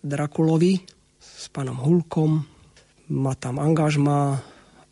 Drakulovi 0.03 0.83
s 1.15 1.47
pánom 1.47 1.79
Hulkom, 1.79 2.43
má 3.15 3.33
tam 3.39 3.55
angažma, 3.55 4.35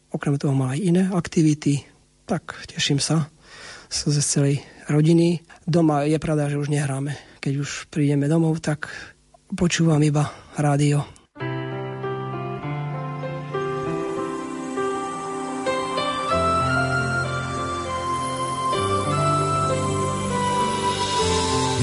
okrem 0.08 0.40
toho 0.40 0.56
má 0.56 0.72
aj 0.72 0.80
iné 0.80 1.04
aktivity, 1.12 1.84
tak 2.24 2.56
teším 2.72 3.04
sa 3.04 3.28
ze 3.92 4.24
celej 4.24 4.64
rodiny. 4.88 5.44
Doma 5.68 6.08
je 6.08 6.16
pravda, 6.16 6.48
že 6.48 6.56
už 6.56 6.72
nehráme. 6.72 7.20
Keď 7.44 7.54
už 7.60 7.92
prídeme 7.92 8.32
domov, 8.32 8.64
tak 8.64 8.88
počúvam 9.52 10.00
iba 10.00 10.32
rádio. 10.56 11.04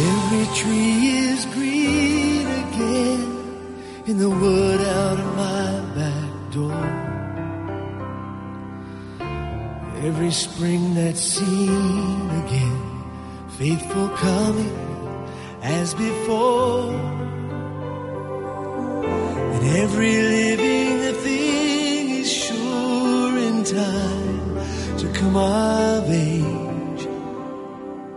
Every 0.00 0.44
tree 0.56 1.28
is 1.28 1.44
green 1.52 1.57
in 4.08 4.16
the 4.16 4.30
wood 4.30 4.80
out 4.80 5.18
of 5.20 5.36
my 5.36 5.80
back 5.94 6.50
door. 6.50 6.84
Every 10.08 10.30
spring 10.30 10.94
that's 10.94 11.20
seen 11.20 12.30
again, 12.42 13.04
faithful 13.58 14.08
coming 14.08 15.28
as 15.60 15.92
before. 15.92 16.94
And 19.54 19.76
every 19.76 20.16
living 20.38 21.14
thing 21.22 22.10
is 22.22 22.32
sure 22.32 23.36
in 23.36 23.62
time 23.62 24.98
to 25.00 25.12
come 25.12 25.36
of 25.36 26.10
age. 26.10 27.08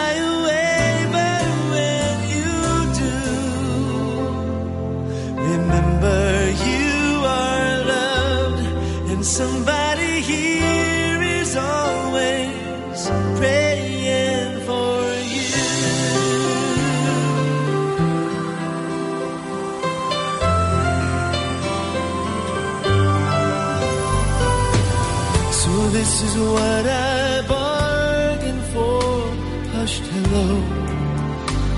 always 11.56 13.02
praying 13.38 14.60
for 14.66 15.00
you. 15.34 15.58
So 25.60 25.70
this 25.96 26.22
is 26.22 26.34
what 26.38 26.86
I 26.86 27.42
bargained 27.48 28.64
for. 28.72 29.02
Hushed 29.74 30.06
hello, 30.14 30.48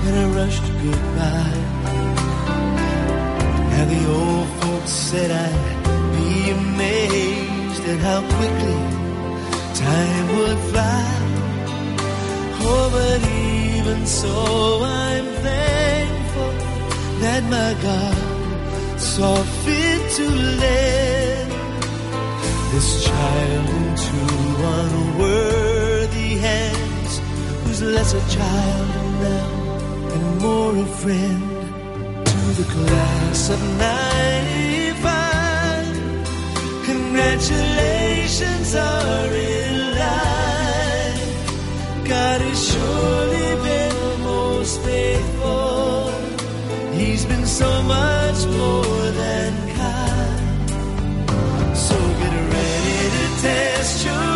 and 0.05 0.13
I 0.23 0.25
rushed 0.39 0.67
goodbye. 0.83 1.61
And 3.77 3.89
the 3.89 4.03
old 4.19 4.47
folks 4.61 4.91
said 4.91 5.29
I'd 5.31 5.83
be 6.17 6.49
amazed 6.51 7.83
at 7.89 7.99
how 7.99 8.21
quickly 8.37 9.02
time 9.75 10.27
would 10.37 10.59
fly. 10.71 11.09
Oh, 12.65 12.89
but 12.97 13.19
even 13.27 14.05
so, 14.05 14.83
I'm 14.83 15.25
thankful 15.47 16.51
that 17.21 17.43
my 17.55 17.71
God 17.81 18.99
saw 18.99 19.35
fit 19.63 20.01
to 20.17 20.29
let 20.29 21.49
this 22.71 23.05
child 23.05 23.69
into 23.69 24.19
unworthy 24.79 26.37
hands 26.37 27.13
who's 27.63 27.81
less 27.81 28.13
a 28.13 28.23
child 28.37 28.87
now 29.27 29.49
and 30.13 30.41
more 30.41 30.75
a 30.77 30.85
friend 31.01 32.25
to 32.25 32.39
the 32.59 32.67
class 32.73 33.49
of 33.49 33.61
95 33.77 34.72
congratulations 37.23 38.75
are 38.75 39.33
in 39.33 39.95
line. 39.97 41.19
God 42.05 42.41
has 42.41 42.71
surely 42.71 43.63
been 43.63 44.21
most 44.23 44.81
faithful. 44.81 46.11
He's 46.93 47.25
been 47.25 47.45
so 47.45 47.81
much 47.83 48.45
more 48.45 49.11
than 49.21 49.53
kind. 49.77 50.69
So 51.77 51.95
get 51.95 52.33
ready 52.55 53.09
to 53.17 53.41
test 53.41 54.05
your 54.05 54.32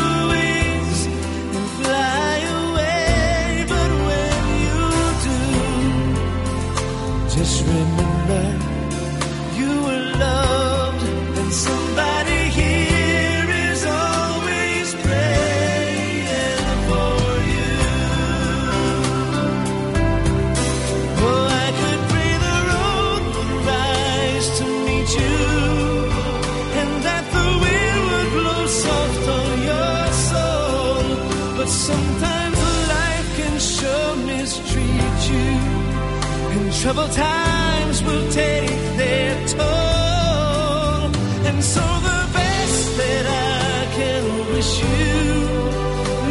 troubled 36.72 37.11
times 37.11 38.03
will 38.03 38.30
take 38.32 38.70
their 38.97 39.47
toll. 39.47 41.11
And 41.47 41.63
so 41.63 41.82
the 41.82 42.22
best 42.34 42.97
that 42.97 43.26
I 43.26 43.95
can 43.95 44.24
wish 44.53 44.82
you, 44.82 45.07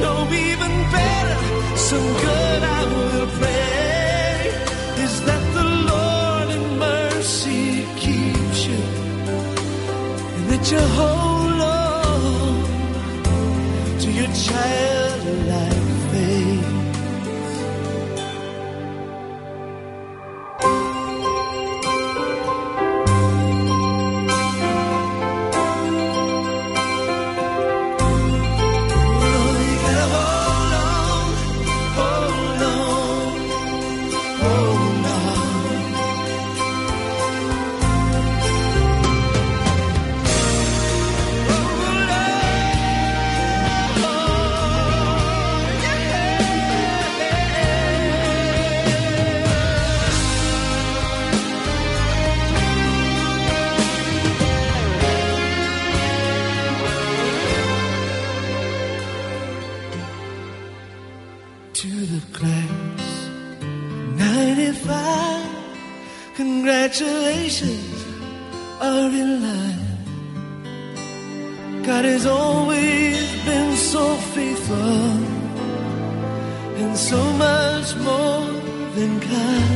no 0.01 0.13
even 0.31 0.73
better, 0.93 1.39
some 1.77 2.07
good 2.27 2.63
I 2.63 2.83
will 2.93 3.27
pray, 3.39 4.53
is 5.05 5.15
that 5.29 5.43
the 5.55 5.67
Lord 5.91 6.49
in 6.57 6.79
mercy 6.79 7.87
keeps 7.97 8.67
you 8.67 8.83
and 10.37 10.45
that 10.51 10.71
you 10.71 10.81
hold 10.99 11.36
congratulations 66.99 68.07
are 68.81 69.11
in 69.11 69.43
line. 69.43 69.79
God 71.83 72.05
has 72.07 72.25
always 72.27 73.45
been 73.45 73.77
so 73.77 74.17
faithful 74.35 74.77
and 76.83 76.97
so 76.97 77.23
much 77.35 77.95
more 77.97 78.47
than 78.95 79.21
kind. 79.21 79.76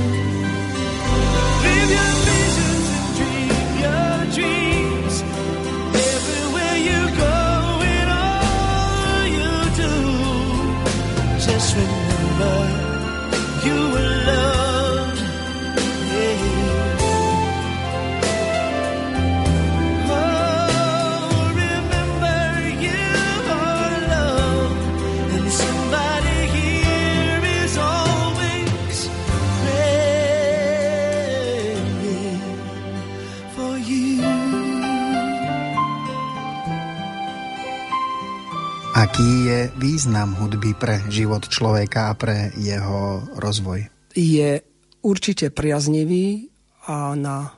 Aký 39.20 39.52
je 39.52 39.68
význam 39.76 40.32
hudby 40.32 40.72
pre 40.72 41.04
život 41.12 41.44
človeka 41.44 42.08
a 42.08 42.16
pre 42.16 42.56
jeho 42.56 43.20
rozvoj? 43.36 43.84
Je 44.16 44.64
určite 45.04 45.52
priaznivý 45.52 46.48
a 46.88 47.12
na 47.20 47.52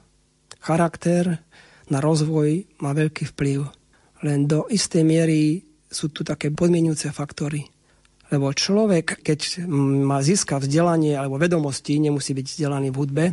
charakter, 0.58 1.38
na 1.86 2.02
rozvoj 2.02 2.66
má 2.82 2.90
veľký 2.90 3.30
vplyv. 3.30 3.62
Len 4.26 4.50
do 4.50 4.66
istej 4.74 5.06
miery 5.06 5.62
sú 5.86 6.10
tu 6.10 6.26
také 6.26 6.50
podmienujúce 6.50 7.14
faktory. 7.14 7.70
Lebo 8.34 8.50
človek, 8.50 9.22
keď 9.22 9.62
má 10.02 10.18
získa 10.18 10.58
vzdelanie 10.58 11.14
alebo 11.14 11.38
vedomosti, 11.38 12.02
nemusí 12.02 12.34
byť 12.34 12.58
vzdelaný 12.58 12.90
v 12.90 12.98
hudbe, 12.98 13.24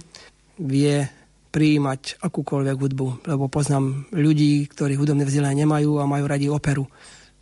vie 0.62 1.02
prijímať 1.50 2.22
akúkoľvek 2.22 2.78
hudbu. 2.78 3.26
Lebo 3.26 3.50
poznám 3.50 4.06
ľudí, 4.14 4.70
ktorí 4.70 5.02
hudobné 5.02 5.26
vzdelanie 5.26 5.66
nemajú 5.66 5.98
a 5.98 6.06
majú 6.06 6.30
radi 6.30 6.46
operu. 6.46 6.86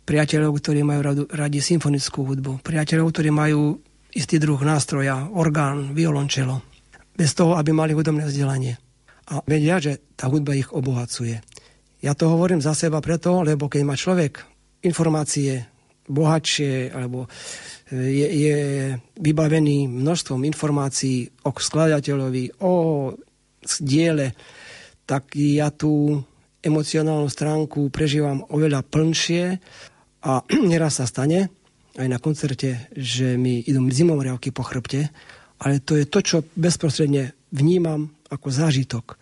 Priateľov, 0.08 0.56
ktorí 0.56 0.80
majú 0.88 1.28
radi 1.28 1.60
symfonickú 1.60 2.24
hudbu. 2.24 2.64
Priateľov, 2.64 3.12
ktorí 3.12 3.28
majú 3.28 3.76
istý 4.16 4.40
druh 4.40 4.56
nástroja, 4.56 5.28
orgán, 5.36 5.92
violončelo. 5.92 6.64
Bez 7.12 7.36
toho, 7.36 7.60
aby 7.60 7.76
mali 7.76 7.92
hudobné 7.92 8.24
vzdelanie. 8.24 8.80
A 9.28 9.44
vedia, 9.44 9.76
že 9.76 10.00
tá 10.16 10.32
hudba 10.32 10.56
ich 10.56 10.72
obohacuje. 10.72 11.44
Ja 12.00 12.16
to 12.16 12.32
hovorím 12.32 12.64
za 12.64 12.72
seba 12.72 13.04
preto, 13.04 13.44
lebo 13.44 13.68
keď 13.68 13.82
má 13.84 14.00
človek 14.00 14.40
informácie 14.80 15.68
bohatšie 16.08 16.88
alebo 16.88 17.28
e, 17.92 17.98
je, 18.00 18.28
je 18.48 18.56
vybavený 19.20 19.92
množstvom 19.92 20.40
informácií 20.48 21.28
o 21.44 21.52
skladateľovi, 21.52 22.64
o 22.64 23.12
diele, 23.84 24.32
tak 25.04 25.36
ja 25.36 25.68
tú 25.68 26.16
emocionálnu 26.64 27.28
stránku 27.28 27.92
prežívam 27.92 28.40
oveľa 28.48 28.80
plnšie 28.88 29.60
a 30.22 30.42
neraz 30.70 31.02
sa 31.02 31.06
stane, 31.06 31.50
aj 31.98 32.06
na 32.06 32.22
koncerte, 32.22 32.90
že 32.94 33.34
mi 33.34 33.58
idú 33.58 33.82
zimomriavky 33.90 34.54
po 34.54 34.62
chrbte, 34.62 35.10
ale 35.58 35.82
to 35.82 35.98
je 35.98 36.06
to, 36.06 36.22
čo 36.22 36.36
bezprostredne 36.54 37.34
vnímam 37.50 38.14
ako 38.30 38.48
zážitok. 38.54 39.18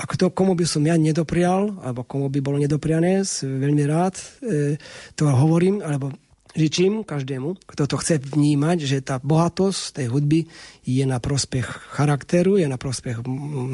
A 0.00 0.08
kto, 0.08 0.32
komu 0.32 0.56
by 0.56 0.64
som 0.64 0.80
ja 0.80 0.96
nedoprial, 0.96 1.76
alebo 1.84 2.08
komu 2.08 2.32
by 2.32 2.40
bolo 2.40 2.56
nedopriané, 2.56 3.20
veľmi 3.44 3.84
rád 3.84 4.16
e, 4.16 4.80
to 5.12 5.28
hovorím, 5.28 5.84
alebo 5.84 6.16
žičím 6.56 7.04
každému, 7.04 7.68
kto 7.68 7.84
to 7.84 7.96
chce 8.00 8.32
vnímať, 8.32 8.78
že 8.80 9.04
tá 9.04 9.20
bohatosť 9.20 10.00
tej 10.00 10.06
hudby 10.08 10.40
je 10.88 11.04
na 11.04 11.20
prospech 11.20 11.94
charakteru, 12.00 12.56
je 12.56 12.66
na 12.66 12.80
prospech 12.80 13.22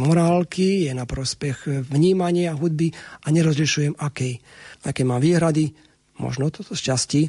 morálky, 0.03 0.91
je 0.91 0.93
na 0.93 1.07
prospech 1.09 1.87
vnímania 1.89 2.59
hudby 2.59 2.93
a 3.23 3.31
nerozlišujem 3.31 3.97
akej. 3.97 4.43
Aké 4.83 5.07
mám 5.07 5.23
výhrady, 5.23 5.73
možno 6.21 6.49
toto 6.51 6.77
z 6.77 6.83
časti, 6.93 7.23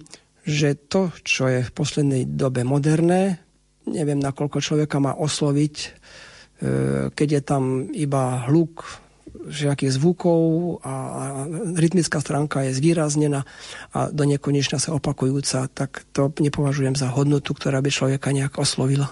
že 0.48 0.80
to, 0.80 1.12
čo 1.28 1.52
je 1.52 1.60
v 1.64 1.72
poslednej 1.76 2.24
dobe 2.24 2.64
moderné, 2.64 3.44
neviem, 3.88 4.20
nakoľko 4.20 4.64
človeka 4.64 5.00
má 5.00 5.16
osloviť, 5.16 5.76
e, 5.80 5.90
keď 7.12 7.28
je 7.28 7.42
tam 7.44 7.64
iba 7.92 8.48
hluk 8.48 8.84
všetkých 9.48 9.96
zvukov 9.96 10.40
a 10.84 10.94
rytmická 11.76 12.20
stránka 12.20 12.68
je 12.68 12.76
zvýraznená 12.76 13.48
a 13.96 14.12
do 14.12 14.24
nekonečna 14.28 14.80
sa 14.80 14.92
opakujúca, 14.96 15.72
tak 15.72 16.04
to 16.12 16.36
nepovažujem 16.40 17.00
za 17.00 17.12
hodnotu, 17.12 17.56
ktorá 17.56 17.80
by 17.80 17.88
človeka 17.92 18.36
nejak 18.36 18.60
oslovila. 18.60 19.12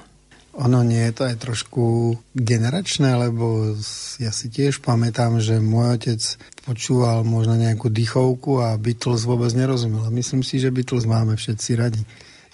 Ono 0.56 0.88
nie 0.88 1.04
je 1.12 1.14
to 1.14 1.24
aj 1.28 1.36
trošku 1.36 2.16
generačné, 2.32 3.12
lebo 3.20 3.76
ja 4.24 4.32
si 4.32 4.48
tiež 4.48 4.80
pamätám, 4.80 5.44
že 5.44 5.60
môj 5.60 6.00
otec 6.00 6.22
počúval 6.64 7.28
možno 7.28 7.60
nejakú 7.60 7.92
dýchovku 7.92 8.64
a 8.64 8.80
Beatles 8.80 9.28
vôbec 9.28 9.52
nerozumel. 9.52 10.08
Myslím 10.16 10.48
si, 10.48 10.64
že 10.64 10.72
Beatles 10.72 11.04
máme 11.04 11.36
všetci 11.36 11.72
radi. 11.76 12.02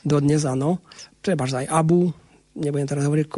Dodnes 0.02 0.50
áno. 0.50 0.82
Treba 1.22 1.46
aj 1.46 1.70
Abu, 1.70 2.10
nebudem 2.58 2.90
teraz 2.90 3.06
hovoriť, 3.06 3.30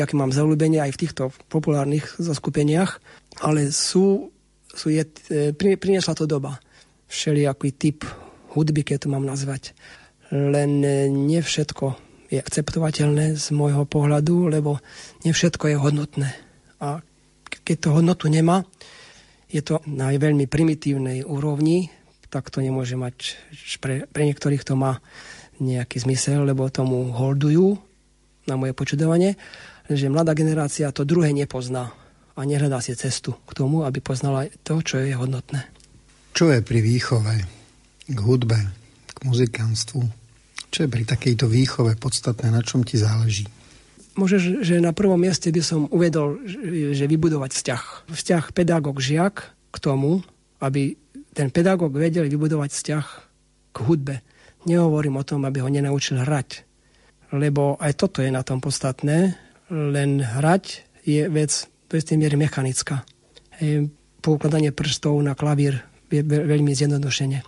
aké 0.00 0.14
mám 0.16 0.32
zaľúbenie 0.32 0.80
aj 0.80 0.96
v 0.96 1.00
týchto 1.04 1.22
populárnych 1.52 2.16
zoskupeniach, 2.16 3.04
ale 3.44 3.68
sú, 3.68 4.32
sú 4.72 4.88
je, 4.88 5.04
e, 5.28 5.52
pri, 5.52 5.76
priniesla 5.76 6.16
to 6.16 6.24
doba. 6.24 6.56
Všelijaký 7.12 7.76
typ 7.76 8.08
hudby, 8.56 8.88
keď 8.88 9.04
to 9.04 9.12
mám 9.12 9.28
nazvať. 9.28 9.76
Len 10.32 10.80
e, 10.80 11.12
nie 11.12 11.44
všetko 11.44 12.07
je 12.28 12.38
akceptovateľné 12.40 13.36
z 13.40 13.46
môjho 13.56 13.88
pohľadu, 13.88 14.52
lebo 14.52 14.80
nie 15.24 15.32
všetko 15.32 15.64
je 15.72 15.76
hodnotné. 15.80 16.28
A 16.78 17.00
keď 17.64 17.76
to 17.88 17.94
hodnotu 17.96 18.28
nemá, 18.28 18.64
je 19.48 19.64
to 19.64 19.80
na 19.88 20.12
veľmi 20.12 20.44
primitívnej 20.44 21.24
úrovni, 21.24 21.88
tak 22.28 22.52
to 22.52 22.60
nemôže 22.60 23.00
mať, 23.00 23.40
pre, 23.80 24.04
pre 24.04 24.22
niektorých 24.28 24.60
to 24.60 24.76
má 24.76 25.00
nejaký 25.58 26.04
zmysel, 26.04 26.44
lebo 26.44 26.68
tomu 26.68 27.08
holdujú 27.10 27.80
na 28.44 28.60
moje 28.60 28.76
počudovanie, 28.76 29.40
že 29.88 30.12
mladá 30.12 30.36
generácia 30.36 30.92
to 30.92 31.08
druhé 31.08 31.32
nepozná 31.32 31.96
a 32.36 32.40
nehľadá 32.44 32.84
si 32.84 32.92
cestu 32.92 33.34
k 33.48 33.50
tomu, 33.56 33.82
aby 33.88 34.04
poznala 34.04 34.46
to, 34.62 34.84
čo 34.84 35.00
je 35.00 35.16
hodnotné. 35.16 35.64
Čo 36.36 36.52
je 36.52 36.60
pri 36.60 36.84
výchove 36.84 37.34
k 38.06 38.18
hudbe, 38.20 38.60
k 39.10 39.18
muzikánstvu? 39.24 40.27
Čo 40.68 40.84
je 40.84 40.88
pri 40.92 41.04
takejto 41.08 41.48
výchove 41.48 41.96
podstatné, 41.96 42.52
na 42.52 42.60
čom 42.60 42.84
ti 42.84 43.00
záleží? 43.00 43.48
Môže, 44.18 44.42
že 44.42 44.82
na 44.82 44.90
prvom 44.90 45.16
mieste 45.16 45.48
by 45.54 45.62
som 45.62 45.86
uvedol, 45.94 46.42
že- 46.42 47.06
vybudovať 47.06 47.50
vzťah. 47.54 47.82
Vzťah 48.10 48.44
pedagóg-žiak 48.50 49.34
k 49.70 49.76
tomu, 49.78 50.26
aby 50.58 50.98
ten 51.32 51.54
pedagóg 51.54 51.94
vedel 51.94 52.26
vybudovať 52.26 52.70
vzťah 52.74 53.06
k 53.70 53.76
hudbe. 53.86 54.20
Nehovorím 54.66 55.22
o 55.22 55.24
tom, 55.24 55.46
aby 55.46 55.62
ho 55.62 55.70
nenaučil 55.70 56.18
hrať, 56.18 56.66
lebo 57.30 57.78
aj 57.78 57.94
toto 57.94 58.18
je 58.18 58.34
na 58.34 58.42
tom 58.42 58.58
podstatné, 58.58 59.38
len 59.70 60.10
hrať 60.18 60.82
je 61.06 61.30
vec 61.30 61.70
do 61.86 61.94
istej 61.94 62.18
miery 62.18 62.34
mechanická. 62.34 63.06
Hej, 63.62 63.88
poukladanie 64.18 64.74
prstov 64.74 65.14
na 65.22 65.38
klavír 65.38 65.78
je 66.10 66.26
ve- 66.26 66.42
veľmi 66.42 66.74
zjednodušene. 66.74 67.38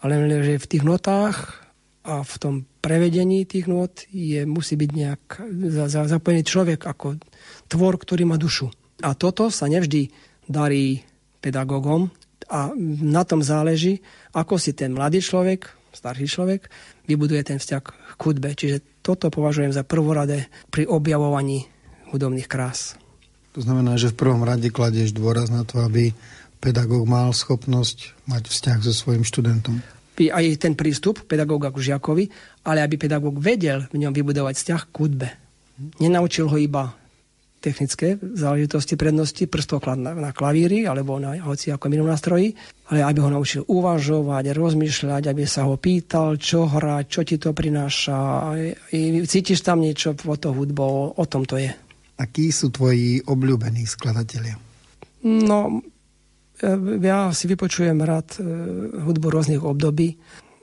Ale 0.00 0.12
že 0.40 0.56
v 0.56 0.70
tých 0.70 0.84
notách 0.88 1.67
a 2.08 2.24
v 2.24 2.34
tom 2.40 2.54
prevedení 2.80 3.44
tých 3.44 3.68
nôt 3.68 3.92
je, 4.08 4.48
musí 4.48 4.80
byť 4.80 4.90
nejak 4.96 5.22
za, 5.68 5.84
za, 5.92 6.00
zapojený 6.08 6.42
človek 6.48 6.88
ako 6.88 7.20
tvor, 7.68 8.00
ktorý 8.00 8.24
má 8.24 8.40
dušu. 8.40 8.72
A 9.04 9.12
toto 9.12 9.52
sa 9.52 9.68
nevždy 9.68 10.08
darí 10.48 11.04
pedagógom 11.44 12.08
a 12.48 12.72
na 13.04 13.28
tom 13.28 13.44
záleží, 13.44 14.00
ako 14.32 14.56
si 14.56 14.72
ten 14.72 14.96
mladý 14.96 15.20
človek, 15.20 15.68
starší 15.92 16.24
človek, 16.24 16.72
vybuduje 17.04 17.44
ten 17.44 17.58
vzťah 17.60 17.82
k 18.16 18.20
hudbe. 18.24 18.56
Čiže 18.56 19.04
toto 19.04 19.28
považujem 19.28 19.76
za 19.76 19.84
prvoradé 19.84 20.48
pri 20.72 20.88
objavovaní 20.88 21.68
hudobných 22.08 22.48
krás. 22.48 22.96
To 23.52 23.60
znamená, 23.60 24.00
že 24.00 24.16
v 24.16 24.18
prvom 24.24 24.48
rade 24.48 24.72
kladieš 24.72 25.12
dôraz 25.12 25.52
na 25.52 25.68
to, 25.68 25.84
aby 25.84 26.16
pedagóg 26.64 27.04
mal 27.04 27.36
schopnosť 27.36 28.16
mať 28.24 28.48
vzťah 28.48 28.78
so 28.80 28.92
svojim 28.96 29.28
študentom. 29.28 29.84
Aj 30.26 30.42
ten 30.58 30.74
prístup 30.74 31.22
pedagóga 31.30 31.70
ku 31.70 31.78
žiakovi, 31.78 32.26
ale 32.66 32.82
aby 32.82 32.98
pedagóg 32.98 33.38
vedel 33.38 33.86
v 33.94 34.02
ňom 34.02 34.10
vybudovať 34.10 34.54
vzťah 34.58 34.82
k 34.90 34.94
hudbe. 34.98 35.28
Nenaučil 36.02 36.50
ho 36.50 36.58
iba 36.58 36.98
technické 37.58 38.18
záležitosti 38.18 38.94
prednosti, 38.94 39.46
prstoklad 39.50 39.98
na, 39.98 40.14
na 40.14 40.30
klavíri 40.30 40.86
alebo 40.86 41.18
na 41.18 41.34
hoci 41.42 41.74
ako 41.74 41.90
inom 41.90 42.06
nástroji, 42.06 42.54
ale 42.90 43.02
aby 43.02 43.18
ho 43.18 43.30
naučil 43.30 43.62
uvažovať, 43.66 44.54
rozmýšľať, 44.54 45.22
aby 45.26 45.44
sa 45.44 45.66
ho 45.66 45.74
pýtal, 45.74 46.38
čo 46.38 46.70
hrať, 46.70 47.04
čo 47.10 47.20
ti 47.26 47.36
to 47.36 47.50
prináša. 47.50 48.54
I 48.94 49.26
Cítiš 49.26 49.66
tam 49.66 49.82
niečo 49.82 50.14
o 50.14 50.36
to 50.38 50.54
hudbou, 50.54 51.14
o 51.18 51.24
tom 51.26 51.42
to 51.44 51.58
je. 51.58 51.70
Akí 52.18 52.50
sú 52.50 52.70
tvoji 52.74 53.22
obľúbení 53.22 53.86
skladatelia? 53.86 54.58
No, 55.22 55.82
Ja 57.02 57.30
si 57.30 57.46
vypočujem 57.46 58.02
rád 58.02 58.38
e, 58.38 58.42
hudbu 58.98 59.30
rôznych 59.30 59.62
období, 59.62 60.18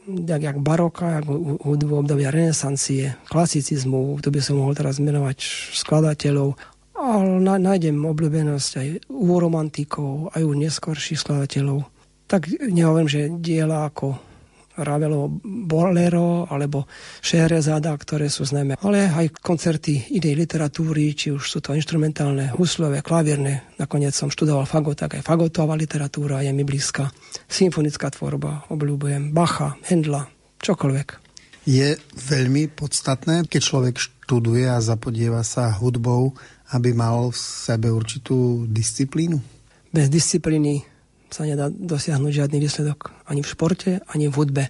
jak, 0.08 0.41
jak 0.41 0.58
baroka, 0.60 1.20
jak 1.20 1.26
hu- 1.26 1.58
hudbu 1.64 2.04
obdobia 2.04 2.32
renesancie, 2.36 3.16
klasicizmu, 3.32 4.20
tu 4.20 4.28
by 4.28 4.39
som 4.43 4.60
mohol 4.60 4.76
teraz 4.76 5.00
menovať 5.00 5.39
skladateľov, 5.72 6.60
ale 6.96 7.60
nájdem 7.60 7.96
obľúbenosť 7.96 8.72
aj 8.76 8.88
u 9.08 9.36
romantikov, 9.39 10.36
aj 10.36 10.43
u 10.43 10.54
neskorších 10.56 11.20
skladateľov. 11.20 11.88
Tak 12.28 12.50
nehovorím, 12.60 13.10
že 13.10 13.32
diela 13.39 13.88
ako 13.88 14.20
Ravelo 14.76 15.32
Bolero 15.43 16.47
alebo 16.51 16.88
Šerezada, 17.23 17.95
ktoré 17.95 18.28
sú 18.28 18.43
známe, 18.43 18.76
ale 18.84 19.07
aj 19.07 19.39
koncerty 19.39 20.11
inej 20.15 20.36
literatúry, 20.36 21.15
či 21.15 21.32
už 21.32 21.43
sú 21.43 21.59
to 21.63 21.71
instrumentálne, 21.76 22.51
huslové, 22.55 22.99
klavierne. 22.99 23.76
Nakoniec 23.80 24.11
som 24.11 24.32
študoval 24.32 24.67
fagot, 24.67 24.99
tak 24.99 25.19
aj 25.19 25.23
fagotová 25.23 25.80
literatúra 25.80 26.43
je 26.43 26.51
mi 26.51 26.67
blízka. 26.67 27.11
Symfonická 27.47 28.11
tvorba, 28.11 28.67
obľúbujem 28.71 29.32
Bacha, 29.32 29.80
Hendla, 29.88 30.28
čokoľvek. 30.59 31.07
Je 31.65 31.97
veľmi 32.13 32.69
podstatné, 32.78 33.49
keď 33.49 33.61
človek 33.61 33.95
študuje 33.97 34.69
a 34.69 34.78
zapodieva 34.78 35.41
sa 35.41 35.73
hudbou, 35.73 36.38
aby 36.78 36.93
mal 36.93 37.34
v 37.34 37.38
sebe 37.38 37.89
určitú 37.89 38.69
disciplínu? 38.69 39.41
Bez 39.89 40.09
disciplíny 40.13 40.95
sa 41.36 41.44
nedá 41.44 41.68
dosiahnuť 41.68 42.32
žiadny 42.32 42.64
výsledok 42.64 43.12
ani 43.28 43.44
v 43.44 43.52
športe, 43.52 43.92
ani 44.08 44.32
v 44.32 44.38
hudbe. 44.40 44.64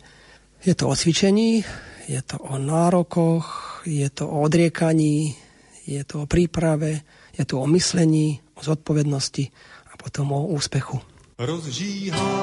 Je 0.66 0.74
to 0.74 0.90
o 0.90 0.98
cvičení, 0.98 1.62
je 2.10 2.22
to 2.26 2.42
o 2.42 2.58
nárokoch, 2.58 3.46
je 3.86 4.10
to 4.10 4.26
o 4.26 4.42
odriekaní, 4.42 5.38
je 5.86 6.02
to 6.02 6.26
o 6.26 6.30
príprave, 6.30 7.06
je 7.38 7.46
to 7.46 7.62
o 7.62 7.70
myslení, 7.70 8.42
o 8.58 8.66
zodpovednosti 8.66 9.46
a 9.94 9.94
potom 9.94 10.34
o 10.34 10.50
úspechu. 10.58 10.98
Rozžíhá 11.38 12.34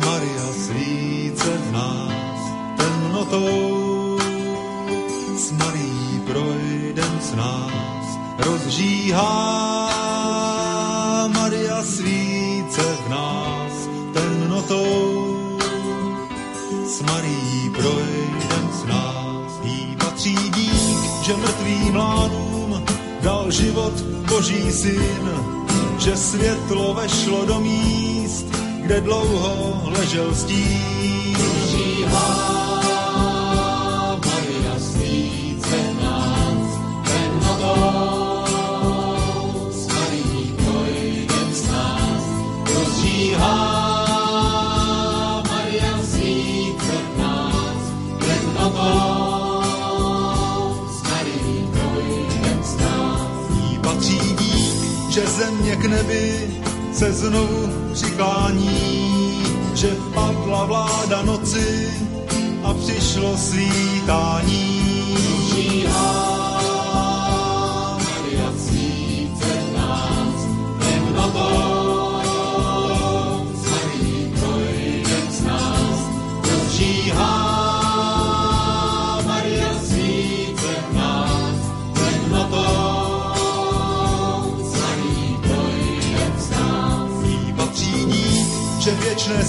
Maria 0.00 0.48
svíce 0.56 1.50
v 1.50 1.68
nás 1.76 2.40
temnotou. 2.80 4.16
S 5.36 5.52
Marí 5.52 6.24
projdem 6.24 7.14
s 7.20 7.30
nás. 7.36 8.06
Rozžíhá 8.40 9.99
Maria 11.28 11.82
svíce 11.82 12.82
v 13.06 13.08
nás 13.10 13.88
temnotou. 14.12 15.58
S 16.84 17.02
Marí 17.02 17.70
projdem 17.72 18.70
s 18.72 18.84
nás. 18.84 19.52
Jí 19.62 19.96
patří 19.96 20.34
dík, 20.34 21.22
že 21.22 21.36
mrtvým 21.36 21.92
mládům 21.92 22.84
dal 23.22 23.50
život 23.50 24.00
Boží 24.28 24.72
syn, 24.72 25.30
že 25.98 26.16
světlo 26.16 26.94
vešlo 26.94 27.44
do 27.44 27.60
míst, 27.60 28.46
kde 28.80 29.00
dlouho 29.00 29.82
ležel 29.98 30.34
stín. 30.34 31.36
Maria 32.10 32.59
země 55.40 55.76
k 55.76 55.84
nebi 55.84 56.50
se 56.92 57.12
znovu 57.12 57.68
přiklání, 57.92 59.42
že 59.74 59.96
padla 60.14 60.64
vláda 60.64 61.22
noci 61.22 61.88
a 62.64 62.74
přišlo 62.74 63.36
svítání. 63.36 64.80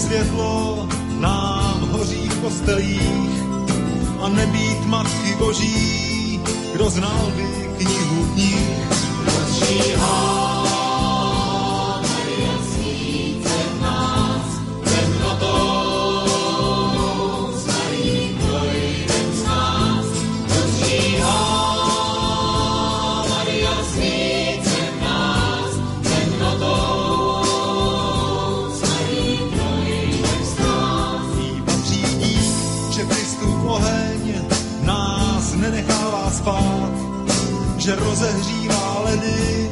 Světlo 0.02 0.88
nám 1.20 1.90
hoří 1.92 2.30
v 2.30 2.42
kostelích 2.42 3.44
a 4.22 4.30
nebýt 4.30 4.86
Matky 4.86 5.36
Boží, 5.40 6.42
kdo 6.74 6.90
znal 6.90 7.32
by 7.36 7.44
knihu 7.78 8.34
knih. 8.34 8.88
Rozžíhá 9.26 10.41
že 37.82 37.96
rozehřívá 37.96 39.02
ledy 39.06 39.72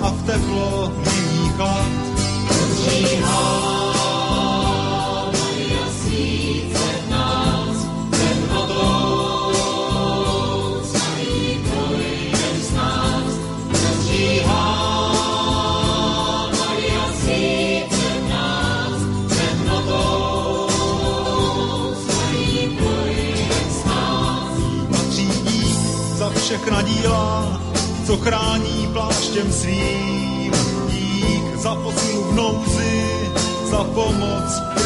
a 0.00 0.10
v 0.10 0.26
teplo 0.26 0.92
mění 0.96 1.50
chlad. 1.56 1.92
Rozžíhá 2.48 3.95
za 26.66 26.72
všechna 26.72 26.82
díla, 26.82 27.60
co 28.06 28.16
chrání 28.16 28.88
pláštěm 28.92 29.52
svým. 29.52 30.52
Dík 30.88 31.56
za 31.56 31.74
posilu 31.74 32.24
v 32.24 32.34
nouzi, 32.34 33.30
za 33.70 33.84
pomoc 33.84 34.60
trpícím. 34.74 34.85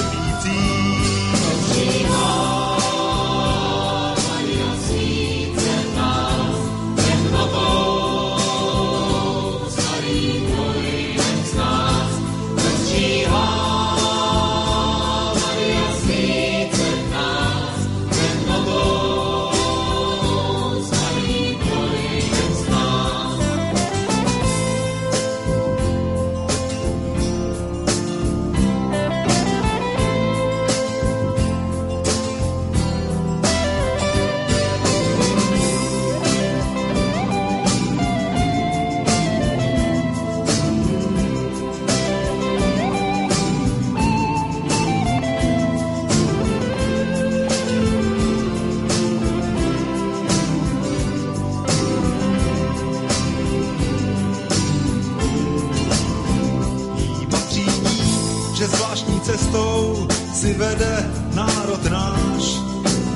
Si 60.71 60.77
vede 60.77 61.11
národ 61.35 61.85
náš. 61.91 62.45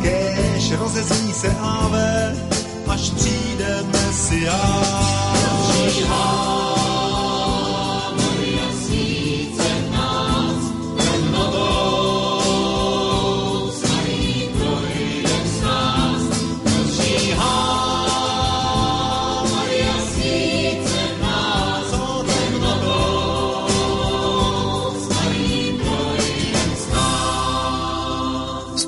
Kéž 0.02 0.72
rozezní 0.78 1.32
se 1.32 1.56
áve, 1.60 2.36
až 2.88 3.10
přijde 3.10 3.84
Mesiáš. 3.92 5.03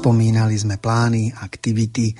Spomínali 0.06 0.54
sme 0.54 0.78
plány, 0.78 1.34
aktivity. 1.34 2.14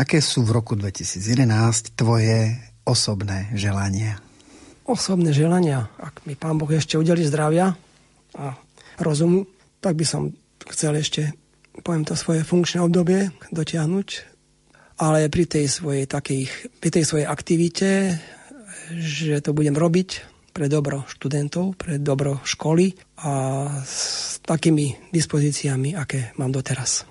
Aké 0.00 0.24
sú 0.24 0.48
v 0.48 0.56
roku 0.56 0.80
2011 0.80 1.92
tvoje 1.92 2.56
osobné 2.88 3.52
želania? 3.52 4.16
Osobné 4.88 5.36
želania, 5.36 5.92
ak 6.00 6.24
mi 6.24 6.40
pán 6.40 6.56
Boh 6.56 6.72
ešte 6.72 6.96
udeli 6.96 7.20
zdravia 7.28 7.76
a 8.32 8.56
rozumu, 8.96 9.44
tak 9.84 10.00
by 10.00 10.08
som 10.08 10.32
chcel 10.72 10.96
ešte, 10.96 11.36
poviem 11.84 12.08
to 12.08 12.16
svoje 12.16 12.48
funkčné 12.48 12.80
obdobie 12.80 13.28
dotiahnuť, 13.52 14.08
ale 14.96 15.28
pri 15.28 15.44
tej 15.52 15.68
svojej, 15.68 16.08
takej, 16.08 16.48
pri 16.80 16.96
tej 16.96 17.04
svojej 17.04 17.28
aktivite, 17.28 18.16
že 18.96 19.44
to 19.44 19.52
budem 19.52 19.76
robiť 19.76 20.35
pre 20.56 20.72
dobro 20.72 21.04
študentov, 21.04 21.76
pre 21.76 22.00
dobro 22.00 22.40
školy 22.40 22.96
a 23.20 23.68
s 23.84 24.40
takými 24.40 25.12
dispozíciami, 25.12 25.92
aké 25.92 26.32
mám 26.40 26.48
doteraz. 26.48 27.04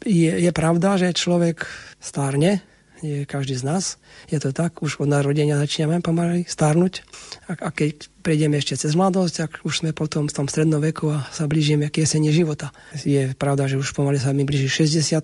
Je, 0.00 0.32
je 0.32 0.52
pravda, 0.56 0.96
že 0.96 1.12
človek 1.12 1.68
stárne, 2.00 2.64
je 3.04 3.28
každý 3.28 3.60
z 3.60 3.68
nás. 3.68 3.84
Je 4.32 4.40
to 4.40 4.56
tak, 4.56 4.80
už 4.80 4.96
od 4.96 5.12
narodenia 5.12 5.60
začíname 5.60 6.00
pomaly 6.00 6.48
stárnuť. 6.48 7.04
A, 7.52 7.68
a 7.68 7.68
keď 7.68 8.08
prejdeme 8.24 8.56
ešte 8.56 8.80
cez 8.80 8.96
mladosť, 8.96 9.34
tak 9.36 9.50
už 9.68 9.84
sme 9.84 9.92
potom 9.92 10.24
v 10.24 10.32
tom 10.32 10.48
strednom 10.48 10.80
veku 10.80 11.12
a 11.12 11.28
sa 11.28 11.44
blížime 11.44 11.92
k 11.92 12.08
jesene 12.08 12.32
života. 12.32 12.72
Je 13.04 13.36
pravda, 13.36 13.68
že 13.68 13.76
už 13.76 13.92
pomaly 13.92 14.16
sa 14.16 14.32
mi 14.32 14.48
blíži 14.48 14.72
60 14.72 15.20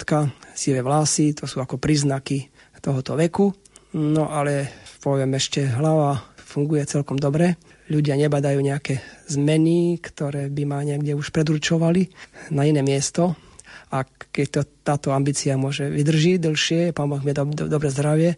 sivé 0.53 0.85
vlasy, 0.85 1.33
to 1.33 1.49
sú 1.49 1.65
ako 1.65 1.81
príznaky 1.81 2.53
tohoto 2.85 3.17
veku. 3.17 3.57
No 3.97 4.29
ale 4.29 4.71
poviem 5.01 5.35
ešte, 5.35 5.65
hlava 5.67 6.30
funguje 6.51 6.83
celkom 6.91 7.15
dobre. 7.15 7.55
Ľudia 7.87 8.19
nebadajú 8.19 8.59
nejaké 8.59 8.99
zmeny, 9.31 10.03
ktoré 10.03 10.51
by 10.51 10.63
ma 10.67 10.83
niekde 10.83 11.15
už 11.15 11.31
predurčovali 11.31 12.11
na 12.51 12.67
iné 12.67 12.83
miesto. 12.83 13.39
A 13.95 14.03
keď 14.07 14.47
to, 14.51 14.61
táto 14.83 15.09
ambícia 15.15 15.55
môže 15.55 15.87
vydrží 15.87 16.43
dlhšie, 16.43 16.91
pán 16.91 17.11
Boh 17.11 17.23
mi 17.23 17.31
do, 17.31 17.47
do, 17.47 17.71
dobre 17.71 17.91
zdravie, 17.91 18.35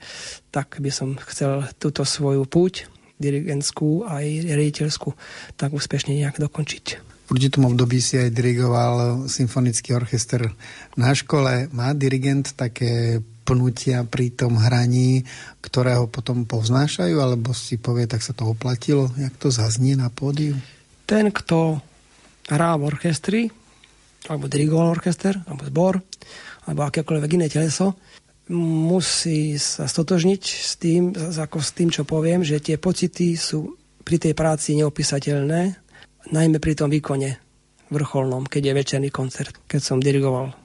tak 0.52 0.80
by 0.80 0.92
som 0.92 1.16
chcel 1.28 1.64
túto 1.80 2.04
svoju 2.04 2.44
púť 2.44 2.88
dirigentskú 3.20 4.08
aj 4.08 4.50
riaditeľskú 4.50 5.14
tak 5.54 5.70
úspešne 5.70 6.18
nejak 6.18 6.42
dokončiť. 6.42 6.84
V 7.30 7.40
určitom 7.40 7.70
období 7.70 8.02
si 8.02 8.18
aj 8.18 8.34
dirigoval 8.34 9.24
symfonický 9.30 9.94
orchester 9.94 10.52
na 10.98 11.14
škole. 11.14 11.70
Má 11.70 11.94
dirigent 11.94 12.52
také 12.58 13.22
pnutia 13.42 14.06
pri 14.06 14.30
tom 14.32 14.56
hraní, 14.58 15.26
ktorého 15.60 16.06
potom 16.06 16.46
povznášajú, 16.46 17.18
alebo 17.18 17.50
si 17.52 17.76
povie, 17.76 18.06
tak 18.06 18.22
sa 18.22 18.32
to 18.32 18.46
oplatilo, 18.48 19.10
jak 19.18 19.34
to 19.36 19.50
zaznie 19.50 19.98
na 19.98 20.08
pódiu? 20.08 20.56
Ten, 21.04 21.34
kto 21.34 21.82
hrá 22.48 22.78
v 22.78 22.86
orchestri, 22.88 23.50
alebo 24.30 24.46
dirigoval 24.46 24.94
orchester, 24.94 25.42
alebo 25.46 25.66
zbor, 25.66 25.94
alebo 26.70 26.80
akékoľvek 26.86 27.30
iné 27.36 27.46
teleso, 27.50 27.98
musí 28.52 29.58
sa 29.58 29.86
stotožniť 29.86 30.42
s 30.42 30.72
tým, 30.78 31.14
ako 31.14 31.58
s 31.58 31.70
tým, 31.74 31.88
čo 31.90 32.02
poviem, 32.06 32.42
že 32.46 32.62
tie 32.62 32.78
pocity 32.78 33.34
sú 33.34 33.78
pri 34.02 34.18
tej 34.18 34.34
práci 34.34 34.74
neopísateľné, 34.78 35.78
najmä 36.30 36.58
pri 36.58 36.74
tom 36.74 36.90
výkone 36.90 37.38
vrcholnom, 37.90 38.46
keď 38.46 38.62
je 38.70 38.78
večerný 38.78 39.08
koncert. 39.10 39.58
Keď 39.66 39.80
som 39.82 39.98
dirigoval 40.02 40.61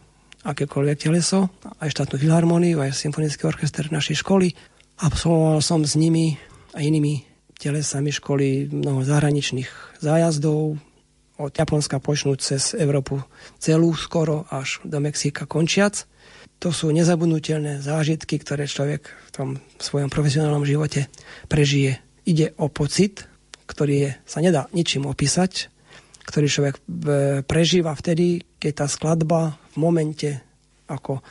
akékoľvek 0.47 0.97
teleso, 0.97 1.51
aj 1.83 1.91
štátnu 1.91 2.15
filharmóniu, 2.15 2.79
aj 2.79 2.95
symfonický 2.95 3.43
orchester 3.51 3.91
našej 3.91 4.23
školy. 4.23 4.55
Absolvoval 5.03 5.59
som 5.59 5.83
s 5.83 5.99
nimi 5.99 6.39
a 6.71 6.79
inými 6.79 7.27
telesami 7.59 8.15
školy 8.15 8.71
mnoho 8.71 9.03
zahraničných 9.03 9.99
zájazdov, 9.99 10.79
od 11.37 11.53
Japonska 11.53 12.01
počnúť 12.01 12.37
cez 12.41 12.73
Európu 12.73 13.21
celú 13.61 13.93
skoro 13.93 14.49
až 14.49 14.81
do 14.81 14.97
Mexika 14.97 15.45
končiac. 15.45 16.09
To 16.57 16.73
sú 16.73 16.89
nezabudnutelné 16.89 17.85
zážitky, 17.85 18.41
ktoré 18.41 18.65
človek 18.65 19.05
v 19.05 19.29
tom 19.29 19.49
svojom 19.77 20.09
profesionálnom 20.09 20.65
živote 20.65 21.05
prežije. 21.45 22.01
Ide 22.25 22.57
o 22.57 22.73
pocit, 22.73 23.29
ktorý 23.69 23.95
je, 24.01 24.11
sa 24.25 24.41
nedá 24.41 24.65
ničím 24.73 25.05
opísať, 25.05 25.69
ktorý 26.25 26.47
človek 26.49 26.75
e, 26.75 26.81
prežíva 27.45 27.93
vtedy, 27.93 28.41
keď 28.57 28.73
tá 28.83 28.85
skladba 28.89 29.61
momente, 29.77 30.29
ako 30.89 31.21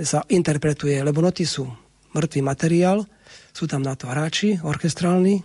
sa 0.00 0.24
interpretuje, 0.26 0.96
lebo 1.00 1.20
noty 1.20 1.44
sú 1.44 1.68
mŕtvý 2.16 2.40
materiál, 2.42 3.04
sú 3.54 3.70
tam 3.70 3.84
na 3.84 3.94
to 3.94 4.10
hráči, 4.10 4.58
orchestrálni 4.62 5.42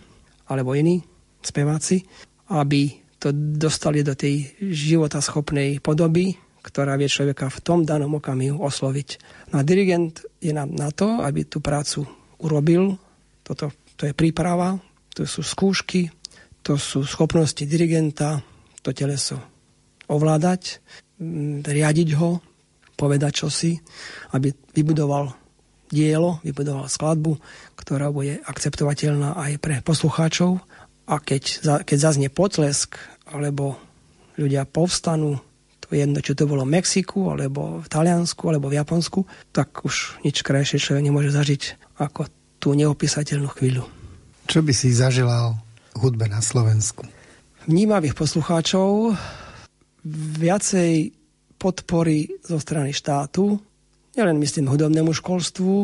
alebo 0.50 0.74
iní 0.74 1.02
speváci, 1.42 2.02
aby 2.50 3.06
to 3.18 3.30
dostali 3.34 4.02
do 4.06 4.14
tej 4.14 4.54
životaschopnej 4.60 5.82
podoby, 5.82 6.34
ktorá 6.62 6.98
vie 6.98 7.06
človeka 7.06 7.46
v 7.50 7.62
tom 7.62 7.86
danom 7.86 8.18
okamihu 8.18 8.58
osloviť. 8.58 9.08
No 9.54 9.62
a 9.62 9.66
dirigent 9.66 10.26
je 10.42 10.50
nám 10.50 10.74
na 10.74 10.90
to, 10.90 11.22
aby 11.22 11.46
tú 11.46 11.62
prácu 11.62 12.06
urobil. 12.42 12.98
Toto, 13.46 13.70
to 13.94 14.10
je 14.10 14.14
príprava, 14.14 14.78
to 15.14 15.22
sú 15.22 15.46
skúšky, 15.46 16.10
to 16.66 16.74
sú 16.74 17.06
schopnosti 17.06 17.62
dirigenta 17.62 18.42
to 18.82 18.90
teleso 18.90 19.38
ovládať, 20.10 20.82
riadiť 21.64 22.08
ho, 22.20 22.40
povedať 22.96 23.44
čosi, 23.44 23.76
aby 24.32 24.52
vybudoval 24.72 25.32
dielo, 25.92 26.42
vybudoval 26.42 26.90
skladbu, 26.90 27.38
ktorá 27.78 28.10
bude 28.10 28.42
akceptovateľná 28.42 29.38
aj 29.38 29.52
pre 29.62 29.74
poslucháčov 29.84 30.58
a 31.06 31.14
keď, 31.22 31.62
keď 31.86 31.98
zaznie 31.98 32.28
potlesk, 32.32 32.98
alebo 33.30 33.78
ľudia 34.34 34.66
povstanú, 34.66 35.38
to 35.86 35.94
je 35.94 36.02
jedno, 36.02 36.18
či 36.18 36.34
to 36.34 36.50
bolo 36.50 36.66
v 36.66 36.74
Mexiku, 36.82 37.30
alebo 37.30 37.78
v 37.78 37.86
Taliansku, 37.86 38.42
alebo 38.50 38.66
v 38.66 38.82
Japonsku, 38.82 39.22
tak 39.54 39.86
už 39.86 40.18
nič 40.26 40.42
krajšie 40.42 40.82
človek 40.82 41.06
nemôže 41.06 41.30
zažiť 41.30 41.94
ako 42.02 42.26
tú 42.58 42.74
neopísateľnú 42.74 43.46
chvíľu. 43.54 43.86
Čo 44.50 44.66
by 44.66 44.72
si 44.74 44.90
zaželal 44.90 45.54
hudbe 45.94 46.26
na 46.26 46.42
Slovensku? 46.42 47.06
Vnímavých 47.70 48.18
poslucháčov, 48.18 49.14
viacej 50.38 51.10
podpory 51.58 52.30
zo 52.46 52.62
strany 52.62 52.94
štátu, 52.94 53.58
nielen 54.14 54.38
myslím 54.38 54.70
hudobnému 54.70 55.10
školstvu, 55.10 55.74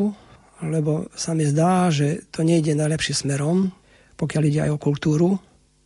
lebo 0.62 1.10
sa 1.18 1.34
mi 1.34 1.42
zdá, 1.42 1.90
že 1.90 2.22
to 2.30 2.46
nejde 2.46 2.78
najlepšie 2.78 3.26
smerom, 3.26 3.74
pokiaľ 4.14 4.42
ide 4.46 4.60
aj 4.68 4.72
o 4.78 4.82
kultúru, 4.82 5.30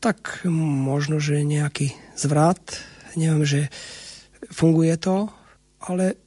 tak 0.05 0.45
možno, 0.53 1.17
že 1.17 1.41
nejaký 1.41 1.97
zvrat, 2.13 2.61
neviem, 3.17 3.49
že 3.49 3.61
funguje 4.53 4.93
to, 5.01 5.33
ale 5.89 6.21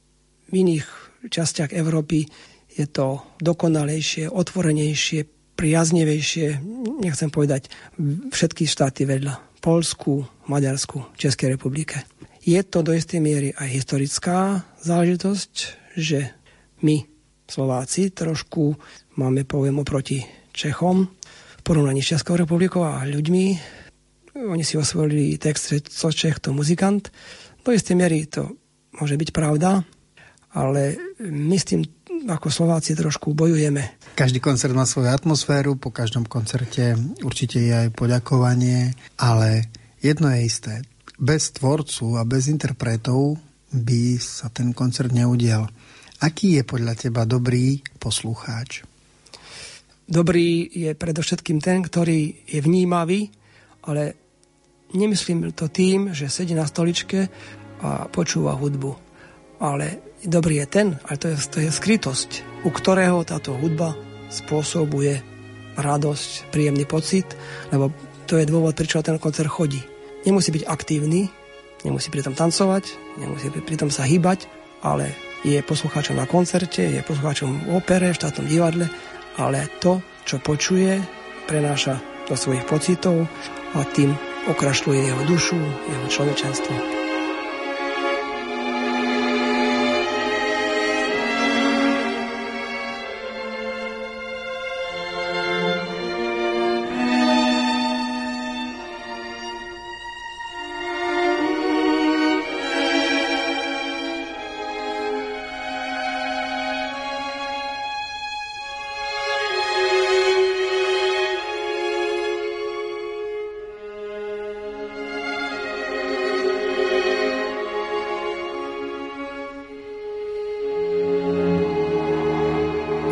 v 0.50 0.66
iných 0.66 0.86
častiach 1.30 1.70
Európy 1.70 2.26
je 2.74 2.86
to 2.90 3.22
dokonalejšie, 3.38 4.26
otvorenejšie, 4.26 5.26
priaznevejšie, 5.54 6.46
nechcem 7.04 7.28
povedať 7.28 7.68
všetky 8.32 8.64
štáty 8.64 9.04
vedľa, 9.04 9.36
Polsku, 9.60 10.24
Maďarsku, 10.48 11.12
Českej 11.20 11.54
republike. 11.54 12.00
Je 12.40 12.56
to 12.64 12.80
do 12.80 12.96
istej 12.96 13.20
miery 13.20 13.52
aj 13.52 13.68
historická 13.68 14.64
záležitosť, 14.80 15.52
že 16.00 16.32
my, 16.80 17.04
Slováci, 17.44 18.08
trošku 18.08 18.80
máme, 19.20 19.44
poviem, 19.44 19.84
oproti 19.84 20.24
Čechom, 20.56 21.12
v 21.60 21.62
porovnaní 21.62 22.00
s 22.00 22.16
Českou 22.16 22.40
republikou 22.40 22.80
a 22.80 23.04
ľuďmi. 23.04 23.44
Oni 24.48 24.64
si 24.64 24.80
osvojili 24.80 25.36
text, 25.36 25.68
že 25.68 25.84
co 25.84 26.08
Čech, 26.08 26.40
to 26.40 26.56
muzikant. 26.56 27.12
Do 27.60 27.76
istej 27.76 28.00
miery 28.00 28.24
to 28.24 28.56
môže 28.96 29.20
byť 29.20 29.30
pravda, 29.36 29.84
ale 30.56 30.96
my 31.20 31.56
s 31.60 31.68
tým 31.68 31.84
ako 32.24 32.48
Slováci 32.48 32.96
trošku 32.96 33.36
bojujeme. 33.36 33.99
Každý 34.14 34.38
koncert 34.42 34.76
má 34.76 34.84
svoju 34.84 35.08
atmosféru, 35.08 35.80
po 35.80 35.88
každom 35.94 36.28
koncerte 36.28 36.92
určite 37.24 37.56
je 37.60 37.72
aj 37.72 37.88
poďakovanie, 37.96 38.92
ale 39.16 39.72
jedno 40.04 40.28
je 40.28 40.40
isté. 40.44 40.74
Bez 41.16 41.56
tvorcu 41.56 42.20
a 42.20 42.24
bez 42.28 42.48
interpretov 42.48 43.40
by 43.70 44.18
sa 44.20 44.50
ten 44.50 44.74
koncert 44.76 45.14
neudial. 45.14 45.70
Aký 46.20 46.60
je 46.60 46.64
podľa 46.68 46.94
teba 47.00 47.24
dobrý 47.24 47.80
poslucháč? 47.96 48.84
Dobrý 50.10 50.66
je 50.68 50.90
predovšetkým 50.92 51.62
ten, 51.62 51.80
ktorý 51.86 52.44
je 52.44 52.60
vnímavý, 52.60 53.30
ale 53.86 54.18
nemyslím 54.90 55.54
to 55.54 55.70
tým, 55.70 56.10
že 56.10 56.26
sedí 56.26 56.52
na 56.52 56.66
stoličke 56.66 57.30
a 57.80 58.10
počúva 58.10 58.58
hudbu. 58.58 58.92
Ale 59.62 60.09
dobrý 60.24 60.64
je 60.64 60.66
ten, 60.66 60.86
ale 61.06 61.16
to 61.16 61.26
je, 61.32 61.36
to 61.48 61.58
je 61.64 61.70
skrytosť, 61.70 62.30
u 62.66 62.70
ktorého 62.70 63.24
táto 63.24 63.56
hudba 63.56 63.96
spôsobuje 64.28 65.20
radosť, 65.80 66.52
príjemný 66.52 66.84
pocit, 66.84 67.26
lebo 67.72 67.90
to 68.28 68.38
je 68.38 68.48
dôvod, 68.48 68.76
prečo 68.76 69.02
ten 69.02 69.18
koncert 69.18 69.50
chodí. 69.50 69.80
Nemusí 70.28 70.52
byť 70.52 70.68
aktívny, 70.68 71.32
nemusí 71.82 72.12
pritom 72.12 72.36
tancovať, 72.36 73.16
nemusí 73.16 73.48
pritom 73.48 73.88
sa 73.88 74.04
hýbať, 74.04 74.46
ale 74.84 75.16
je 75.40 75.56
poslucháčom 75.64 76.20
na 76.20 76.28
koncerte, 76.28 76.84
je 76.84 77.00
poslucháčom 77.00 77.70
v 77.70 77.80
opere, 77.80 78.12
v 78.12 78.18
štátnom 78.20 78.44
divadle 78.44 78.86
ale 79.40 79.68
to, 79.80 80.04
čo 80.28 80.36
počuje, 80.42 81.00
prenáša 81.46 81.96
do 82.28 82.34
svojich 82.34 82.68
pocitov 82.68 83.26
a 83.74 83.80
tým 83.88 84.14
okrašľuje 84.50 85.00
jeho 85.00 85.22
dušu, 85.26 85.58
jeho 85.88 86.06
človečenstvo. 86.12 86.99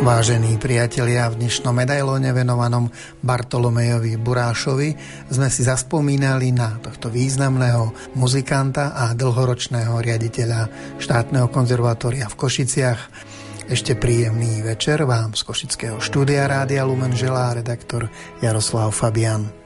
Vážení 0.09 0.57
priatelia, 0.57 1.29
v 1.29 1.45
dnešnom 1.45 1.69
medailóne 1.69 2.33
venovanom 2.33 2.89
Bartolomejovi 3.21 4.17
Burášovi 4.17 4.97
sme 5.29 5.53
si 5.53 5.61
zaspomínali 5.61 6.49
na 6.49 6.81
tohto 6.81 7.13
významného 7.13 8.17
muzikanta 8.17 8.97
a 8.97 9.13
dlhoročného 9.13 10.01
riaditeľa 10.01 10.61
štátneho 10.97 11.53
konzervatória 11.53 12.25
v 12.25 12.39
Košiciach. 12.41 13.01
Ešte 13.69 13.93
príjemný 13.93 14.65
večer 14.65 15.05
vám 15.05 15.37
z 15.37 15.45
Košického 15.45 16.01
štúdia 16.01 16.49
Rádia 16.49 16.89
Lumen 16.89 17.13
želá 17.13 17.53
redaktor 17.53 18.09
Jaroslav 18.41 18.89
Fabian. 18.89 19.58